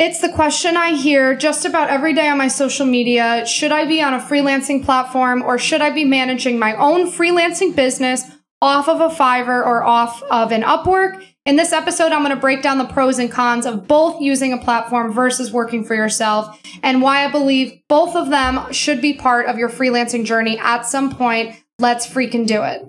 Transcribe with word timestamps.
It's 0.00 0.20
the 0.20 0.32
question 0.32 0.78
I 0.78 0.92
hear 0.92 1.34
just 1.34 1.66
about 1.66 1.90
every 1.90 2.14
day 2.14 2.26
on 2.26 2.38
my 2.38 2.48
social 2.48 2.86
media. 2.86 3.44
Should 3.44 3.70
I 3.70 3.84
be 3.84 4.00
on 4.00 4.14
a 4.14 4.18
freelancing 4.18 4.82
platform 4.82 5.42
or 5.42 5.58
should 5.58 5.82
I 5.82 5.90
be 5.90 6.06
managing 6.06 6.58
my 6.58 6.74
own 6.76 7.12
freelancing 7.12 7.76
business 7.76 8.24
off 8.62 8.88
of 8.88 9.02
a 9.02 9.14
Fiverr 9.14 9.62
or 9.62 9.84
off 9.84 10.22
of 10.22 10.52
an 10.52 10.62
Upwork? 10.62 11.22
In 11.44 11.56
this 11.56 11.74
episode, 11.74 12.12
I'm 12.12 12.24
going 12.24 12.34
to 12.34 12.40
break 12.40 12.62
down 12.62 12.78
the 12.78 12.86
pros 12.86 13.18
and 13.18 13.30
cons 13.30 13.66
of 13.66 13.86
both 13.86 14.22
using 14.22 14.54
a 14.54 14.58
platform 14.58 15.12
versus 15.12 15.52
working 15.52 15.84
for 15.84 15.94
yourself 15.94 16.58
and 16.82 17.02
why 17.02 17.26
I 17.26 17.30
believe 17.30 17.82
both 17.86 18.16
of 18.16 18.30
them 18.30 18.72
should 18.72 19.02
be 19.02 19.12
part 19.12 19.48
of 19.48 19.58
your 19.58 19.68
freelancing 19.68 20.24
journey 20.24 20.58
at 20.58 20.86
some 20.86 21.14
point. 21.14 21.54
Let's 21.78 22.06
freaking 22.06 22.46
do 22.46 22.62
it. 22.62 22.88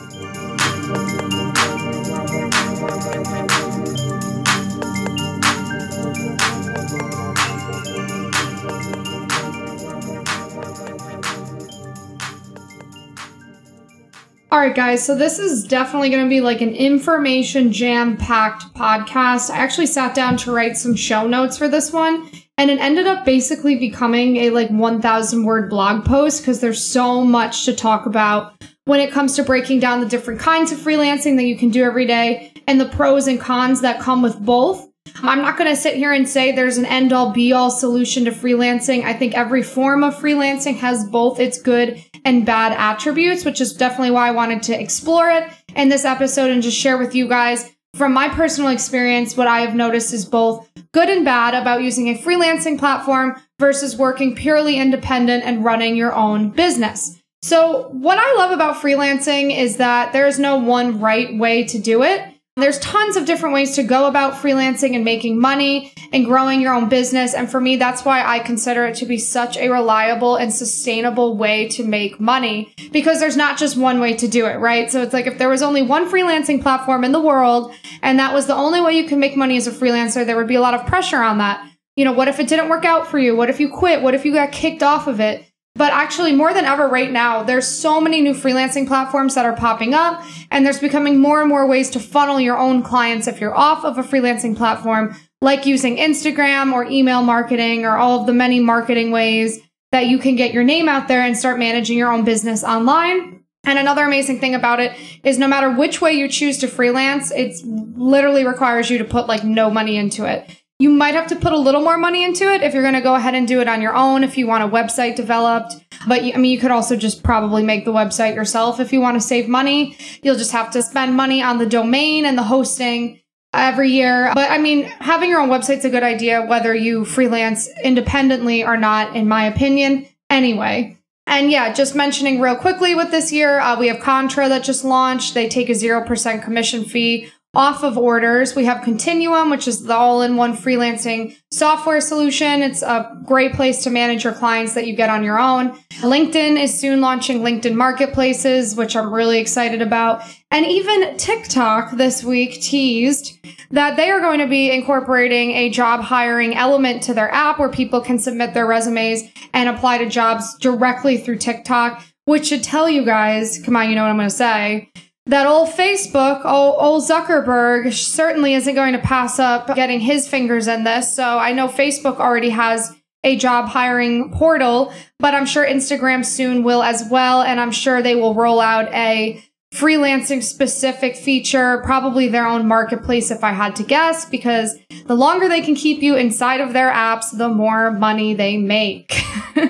All 14.51 14.59
right, 14.59 14.75
guys. 14.75 15.05
So 15.05 15.15
this 15.15 15.39
is 15.39 15.63
definitely 15.63 16.09
going 16.09 16.25
to 16.25 16.29
be 16.29 16.41
like 16.41 16.59
an 16.59 16.75
information 16.75 17.71
jam 17.71 18.17
packed 18.17 18.73
podcast. 18.73 19.49
I 19.49 19.59
actually 19.59 19.85
sat 19.85 20.13
down 20.13 20.35
to 20.37 20.51
write 20.51 20.75
some 20.75 20.93
show 20.93 21.25
notes 21.25 21.57
for 21.57 21.69
this 21.69 21.93
one, 21.93 22.29
and 22.57 22.69
it 22.69 22.77
ended 22.81 23.07
up 23.07 23.23
basically 23.23 23.77
becoming 23.77 24.35
a 24.35 24.49
like 24.49 24.69
1,000 24.69 25.45
word 25.45 25.69
blog 25.69 26.03
post 26.03 26.41
because 26.41 26.59
there's 26.59 26.85
so 26.85 27.23
much 27.23 27.63
to 27.63 27.73
talk 27.73 28.05
about 28.05 28.61
when 28.83 28.99
it 28.99 29.13
comes 29.13 29.37
to 29.37 29.43
breaking 29.43 29.79
down 29.79 30.01
the 30.01 30.05
different 30.05 30.41
kinds 30.41 30.73
of 30.73 30.79
freelancing 30.79 31.37
that 31.37 31.45
you 31.45 31.57
can 31.57 31.69
do 31.69 31.85
every 31.85 32.05
day 32.05 32.51
and 32.67 32.77
the 32.77 32.89
pros 32.89 33.27
and 33.27 33.39
cons 33.39 33.79
that 33.79 34.01
come 34.01 34.21
with 34.21 34.37
both. 34.37 34.90
I'm 35.23 35.41
not 35.41 35.57
going 35.57 35.69
to 35.69 35.79
sit 35.79 35.95
here 35.95 36.11
and 36.11 36.27
say 36.27 36.51
there's 36.51 36.77
an 36.77 36.85
end 36.85 37.13
all 37.13 37.31
be 37.31 37.53
all 37.53 37.69
solution 37.69 38.25
to 38.25 38.31
freelancing. 38.31 39.03
I 39.03 39.13
think 39.13 39.35
every 39.35 39.63
form 39.63 40.03
of 40.03 40.15
freelancing 40.15 40.77
has 40.77 41.07
both 41.09 41.39
its 41.39 41.61
good 41.61 42.03
and 42.25 42.45
bad 42.45 42.73
attributes, 42.73 43.45
which 43.45 43.61
is 43.61 43.73
definitely 43.73 44.11
why 44.11 44.27
I 44.27 44.31
wanted 44.31 44.63
to 44.63 44.79
explore 44.79 45.29
it 45.29 45.51
in 45.75 45.89
this 45.89 46.05
episode 46.05 46.49
and 46.49 46.61
just 46.61 46.77
share 46.77 46.97
with 46.97 47.15
you 47.15 47.27
guys 47.27 47.71
from 47.95 48.13
my 48.13 48.29
personal 48.29 48.71
experience 48.71 49.35
what 49.35 49.47
I 49.47 49.61
have 49.61 49.75
noticed 49.75 50.13
is 50.13 50.25
both 50.25 50.69
good 50.93 51.09
and 51.09 51.25
bad 51.25 51.53
about 51.53 51.83
using 51.83 52.07
a 52.07 52.17
freelancing 52.17 52.79
platform 52.79 53.39
versus 53.59 53.97
working 53.97 54.35
purely 54.35 54.77
independent 54.77 55.43
and 55.43 55.63
running 55.63 55.95
your 55.95 56.13
own 56.13 56.49
business. 56.49 57.17
So, 57.43 57.89
what 57.89 58.17
I 58.19 58.35
love 58.37 58.51
about 58.51 58.75
freelancing 58.75 59.55
is 59.57 59.77
that 59.77 60.13
there 60.13 60.27
is 60.27 60.37
no 60.39 60.57
one 60.57 60.99
right 60.99 61.37
way 61.37 61.63
to 61.65 61.79
do 61.79 62.03
it. 62.03 62.30
There's 62.57 62.79
tons 62.79 63.15
of 63.15 63.25
different 63.25 63.55
ways 63.55 63.75
to 63.75 63.83
go 63.83 64.07
about 64.07 64.33
freelancing 64.33 64.93
and 64.93 65.05
making 65.05 65.39
money 65.39 65.93
and 66.11 66.25
growing 66.25 66.59
your 66.59 66.73
own 66.73 66.89
business. 66.89 67.33
And 67.33 67.49
for 67.49 67.61
me, 67.61 67.77
that's 67.77 68.03
why 68.03 68.25
I 68.25 68.39
consider 68.39 68.85
it 68.85 68.95
to 68.95 69.05
be 69.05 69.17
such 69.17 69.55
a 69.55 69.69
reliable 69.69 70.35
and 70.35 70.51
sustainable 70.51 71.37
way 71.37 71.69
to 71.69 71.85
make 71.85 72.19
money 72.19 72.75
because 72.91 73.21
there's 73.21 73.37
not 73.37 73.57
just 73.57 73.77
one 73.77 74.01
way 74.01 74.15
to 74.15 74.27
do 74.27 74.47
it, 74.47 74.57
right? 74.59 74.91
So 74.91 75.01
it's 75.01 75.13
like 75.13 75.27
if 75.27 75.37
there 75.37 75.47
was 75.47 75.61
only 75.61 75.81
one 75.81 76.11
freelancing 76.11 76.61
platform 76.61 77.05
in 77.05 77.13
the 77.13 77.21
world 77.21 77.73
and 78.01 78.19
that 78.19 78.33
was 78.33 78.47
the 78.47 78.55
only 78.55 78.81
way 78.81 78.97
you 78.97 79.07
can 79.07 79.21
make 79.21 79.37
money 79.37 79.55
as 79.55 79.67
a 79.67 79.71
freelancer, 79.71 80.25
there 80.25 80.35
would 80.35 80.47
be 80.47 80.55
a 80.55 80.61
lot 80.61 80.73
of 80.73 80.85
pressure 80.85 81.21
on 81.21 81.37
that. 81.37 81.65
You 81.95 82.03
know, 82.03 82.13
what 82.13 82.27
if 82.27 82.37
it 82.41 82.49
didn't 82.49 82.67
work 82.67 82.83
out 82.83 83.07
for 83.07 83.17
you? 83.17 83.33
What 83.33 83.49
if 83.49 83.61
you 83.61 83.69
quit? 83.69 84.01
What 84.01 84.13
if 84.13 84.25
you 84.25 84.33
got 84.33 84.51
kicked 84.51 84.83
off 84.83 85.07
of 85.07 85.21
it? 85.21 85.45
But 85.75 85.93
actually, 85.93 86.33
more 86.33 86.53
than 86.53 86.65
ever 86.65 86.87
right 86.87 87.11
now, 87.11 87.43
there's 87.43 87.67
so 87.67 88.01
many 88.01 88.21
new 88.21 88.33
freelancing 88.33 88.85
platforms 88.85 89.35
that 89.35 89.45
are 89.45 89.55
popping 89.55 89.93
up, 89.93 90.23
and 90.51 90.65
there's 90.65 90.79
becoming 90.79 91.19
more 91.19 91.39
and 91.39 91.49
more 91.49 91.65
ways 91.65 91.89
to 91.91 91.99
funnel 91.99 92.39
your 92.39 92.57
own 92.57 92.83
clients 92.83 93.25
if 93.25 93.39
you're 93.39 93.55
off 93.55 93.85
of 93.85 93.97
a 93.97 94.03
freelancing 94.03 94.55
platform, 94.55 95.15
like 95.41 95.65
using 95.65 95.97
Instagram 95.97 96.73
or 96.73 96.83
email 96.85 97.21
marketing 97.21 97.85
or 97.85 97.97
all 97.97 98.19
of 98.19 98.27
the 98.27 98.33
many 98.33 98.59
marketing 98.59 99.11
ways 99.11 99.59
that 99.91 100.07
you 100.07 100.19
can 100.19 100.35
get 100.35 100.53
your 100.53 100.63
name 100.63 100.89
out 100.89 101.07
there 101.07 101.21
and 101.21 101.37
start 101.37 101.57
managing 101.57 101.97
your 101.97 102.11
own 102.11 102.23
business 102.23 102.63
online. 102.63 103.43
And 103.63 103.77
another 103.77 104.05
amazing 104.05 104.39
thing 104.39 104.55
about 104.55 104.79
it 104.79 104.97
is 105.23 105.37
no 105.37 105.47
matter 105.47 105.69
which 105.69 106.01
way 106.01 106.13
you 106.13 106.27
choose 106.27 106.57
to 106.59 106.67
freelance, 106.67 107.31
it 107.31 107.55
literally 107.65 108.45
requires 108.45 108.89
you 108.89 108.97
to 108.97 109.05
put 109.05 109.27
like 109.27 109.43
no 109.43 109.69
money 109.69 109.97
into 109.97 110.25
it. 110.25 110.60
You 110.81 110.89
might 110.89 111.13
have 111.13 111.27
to 111.27 111.35
put 111.35 111.53
a 111.53 111.59
little 111.59 111.81
more 111.81 111.99
money 111.99 112.23
into 112.23 112.51
it 112.51 112.63
if 112.63 112.73
you're 112.73 112.81
going 112.81 112.95
to 112.95 113.01
go 113.01 113.13
ahead 113.13 113.35
and 113.35 113.47
do 113.47 113.61
it 113.61 113.67
on 113.67 113.83
your 113.83 113.95
own 113.95 114.23
if 114.23 114.35
you 114.35 114.47
want 114.47 114.63
a 114.63 114.67
website 114.67 115.15
developed. 115.15 115.75
But 116.07 116.23
I 116.23 116.37
mean, 116.37 116.51
you 116.51 116.57
could 116.57 116.71
also 116.71 116.95
just 116.95 117.21
probably 117.21 117.61
make 117.61 117.85
the 117.85 117.93
website 117.93 118.33
yourself 118.33 118.79
if 118.79 118.91
you 118.91 118.99
want 118.99 119.15
to 119.15 119.21
save 119.21 119.47
money. 119.47 119.95
You'll 120.23 120.37
just 120.37 120.53
have 120.53 120.71
to 120.71 120.81
spend 120.81 121.15
money 121.15 121.39
on 121.43 121.59
the 121.59 121.67
domain 121.67 122.25
and 122.25 122.35
the 122.35 122.41
hosting 122.41 123.19
every 123.53 123.91
year. 123.91 124.31
But 124.33 124.49
I 124.49 124.57
mean, 124.57 124.85
having 124.85 125.29
your 125.29 125.39
own 125.39 125.49
website's 125.49 125.85
a 125.85 125.89
good 125.91 126.01
idea, 126.01 126.47
whether 126.47 126.73
you 126.73 127.05
freelance 127.05 127.69
independently 127.83 128.63
or 128.63 128.75
not, 128.75 129.15
in 129.15 129.27
my 129.27 129.45
opinion. 129.45 130.07
Anyway. 130.31 130.97
And 131.27 131.51
yeah, 131.51 131.71
just 131.71 131.93
mentioning 131.93 132.41
real 132.41 132.55
quickly 132.55 132.95
with 132.95 133.11
this 133.11 133.31
year, 133.31 133.59
uh, 133.59 133.79
we 133.79 133.87
have 133.87 133.99
Contra 133.99 134.49
that 134.49 134.63
just 134.63 134.83
launched. 134.83 135.35
They 135.35 135.47
take 135.47 135.69
a 135.69 135.73
0% 135.73 136.43
commission 136.43 136.83
fee 136.85 137.29
off 137.53 137.83
of 137.83 137.97
orders. 137.97 138.55
We 138.55 138.63
have 138.65 138.81
Continuum, 138.81 139.49
which 139.49 139.67
is 139.67 139.83
the 139.83 139.93
all 139.93 140.21
in 140.21 140.37
one 140.37 140.55
freelancing 140.55 141.35
software 141.51 141.99
solution. 141.99 142.61
It's 142.61 142.81
a 142.81 143.11
great 143.25 143.53
place 143.53 143.83
to 143.83 143.89
manage 143.89 144.23
your 144.23 144.33
clients 144.33 144.73
that 144.75 144.87
you 144.87 144.95
get 144.95 145.09
on 145.09 145.23
your 145.23 145.37
own. 145.37 145.77
LinkedIn 145.99 146.61
is 146.61 146.77
soon 146.77 147.01
launching 147.01 147.41
LinkedIn 147.41 147.75
marketplaces, 147.75 148.75
which 148.77 148.95
I'm 148.95 149.13
really 149.13 149.39
excited 149.39 149.81
about. 149.81 150.23
And 150.49 150.65
even 150.65 151.17
TikTok 151.17 151.91
this 151.97 152.23
week 152.23 152.61
teased 152.61 153.37
that 153.71 153.97
they 153.97 154.09
are 154.09 154.21
going 154.21 154.39
to 154.39 154.47
be 154.47 154.71
incorporating 154.71 155.51
a 155.51 155.69
job 155.69 156.01
hiring 156.01 156.55
element 156.55 157.03
to 157.03 157.13
their 157.13 157.31
app 157.33 157.59
where 157.59 157.69
people 157.69 157.99
can 157.99 158.17
submit 158.17 158.53
their 158.53 158.65
resumes 158.65 159.23
and 159.53 159.67
apply 159.67 159.97
to 159.97 160.07
jobs 160.07 160.57
directly 160.59 161.17
through 161.17 161.37
TikTok, 161.37 162.01
which 162.23 162.47
should 162.47 162.63
tell 162.63 162.89
you 162.89 163.03
guys, 163.03 163.61
come 163.63 163.75
on, 163.75 163.89
you 163.89 163.95
know 163.95 164.03
what 164.03 164.09
I'm 164.09 164.17
going 164.17 164.29
to 164.29 164.35
say 164.35 164.89
that 165.31 165.47
old 165.47 165.69
Facebook, 165.69 166.43
old, 166.43 166.75
old 166.77 167.03
Zuckerberg, 167.03 167.93
certainly 167.93 168.53
isn't 168.53 168.75
going 168.75 168.91
to 168.91 168.99
pass 168.99 169.39
up 169.39 169.73
getting 169.75 170.01
his 170.01 170.27
fingers 170.27 170.67
in 170.67 170.83
this. 170.83 171.15
So 171.15 171.23
I 171.23 171.53
know 171.53 171.69
Facebook 171.69 172.17
already 172.17 172.49
has 172.49 172.93
a 173.23 173.37
job 173.37 173.69
hiring 173.69 174.33
portal, 174.33 174.93
but 175.19 175.33
I'm 175.33 175.45
sure 175.45 175.65
Instagram 175.65 176.25
soon 176.25 176.63
will 176.63 176.83
as 176.83 177.05
well. 177.09 177.41
And 177.41 177.61
I'm 177.61 177.71
sure 177.71 178.01
they 178.01 178.15
will 178.15 178.35
roll 178.35 178.59
out 178.59 178.91
a 178.93 179.41
freelancing 179.73 180.43
specific 180.43 181.15
feature, 181.15 181.81
probably 181.85 182.27
their 182.27 182.45
own 182.45 182.67
marketplace 182.67 183.31
if 183.31 183.41
I 183.41 183.53
had 183.53 183.77
to 183.77 183.83
guess, 183.83 184.25
because 184.25 184.77
the 185.05 185.15
longer 185.15 185.47
they 185.47 185.61
can 185.61 185.75
keep 185.75 186.01
you 186.01 186.17
inside 186.17 186.59
of 186.59 186.73
their 186.73 186.91
apps, 186.91 187.37
the 187.37 187.47
more 187.47 187.91
money 187.91 188.33
they 188.33 188.57
make. 188.57 189.23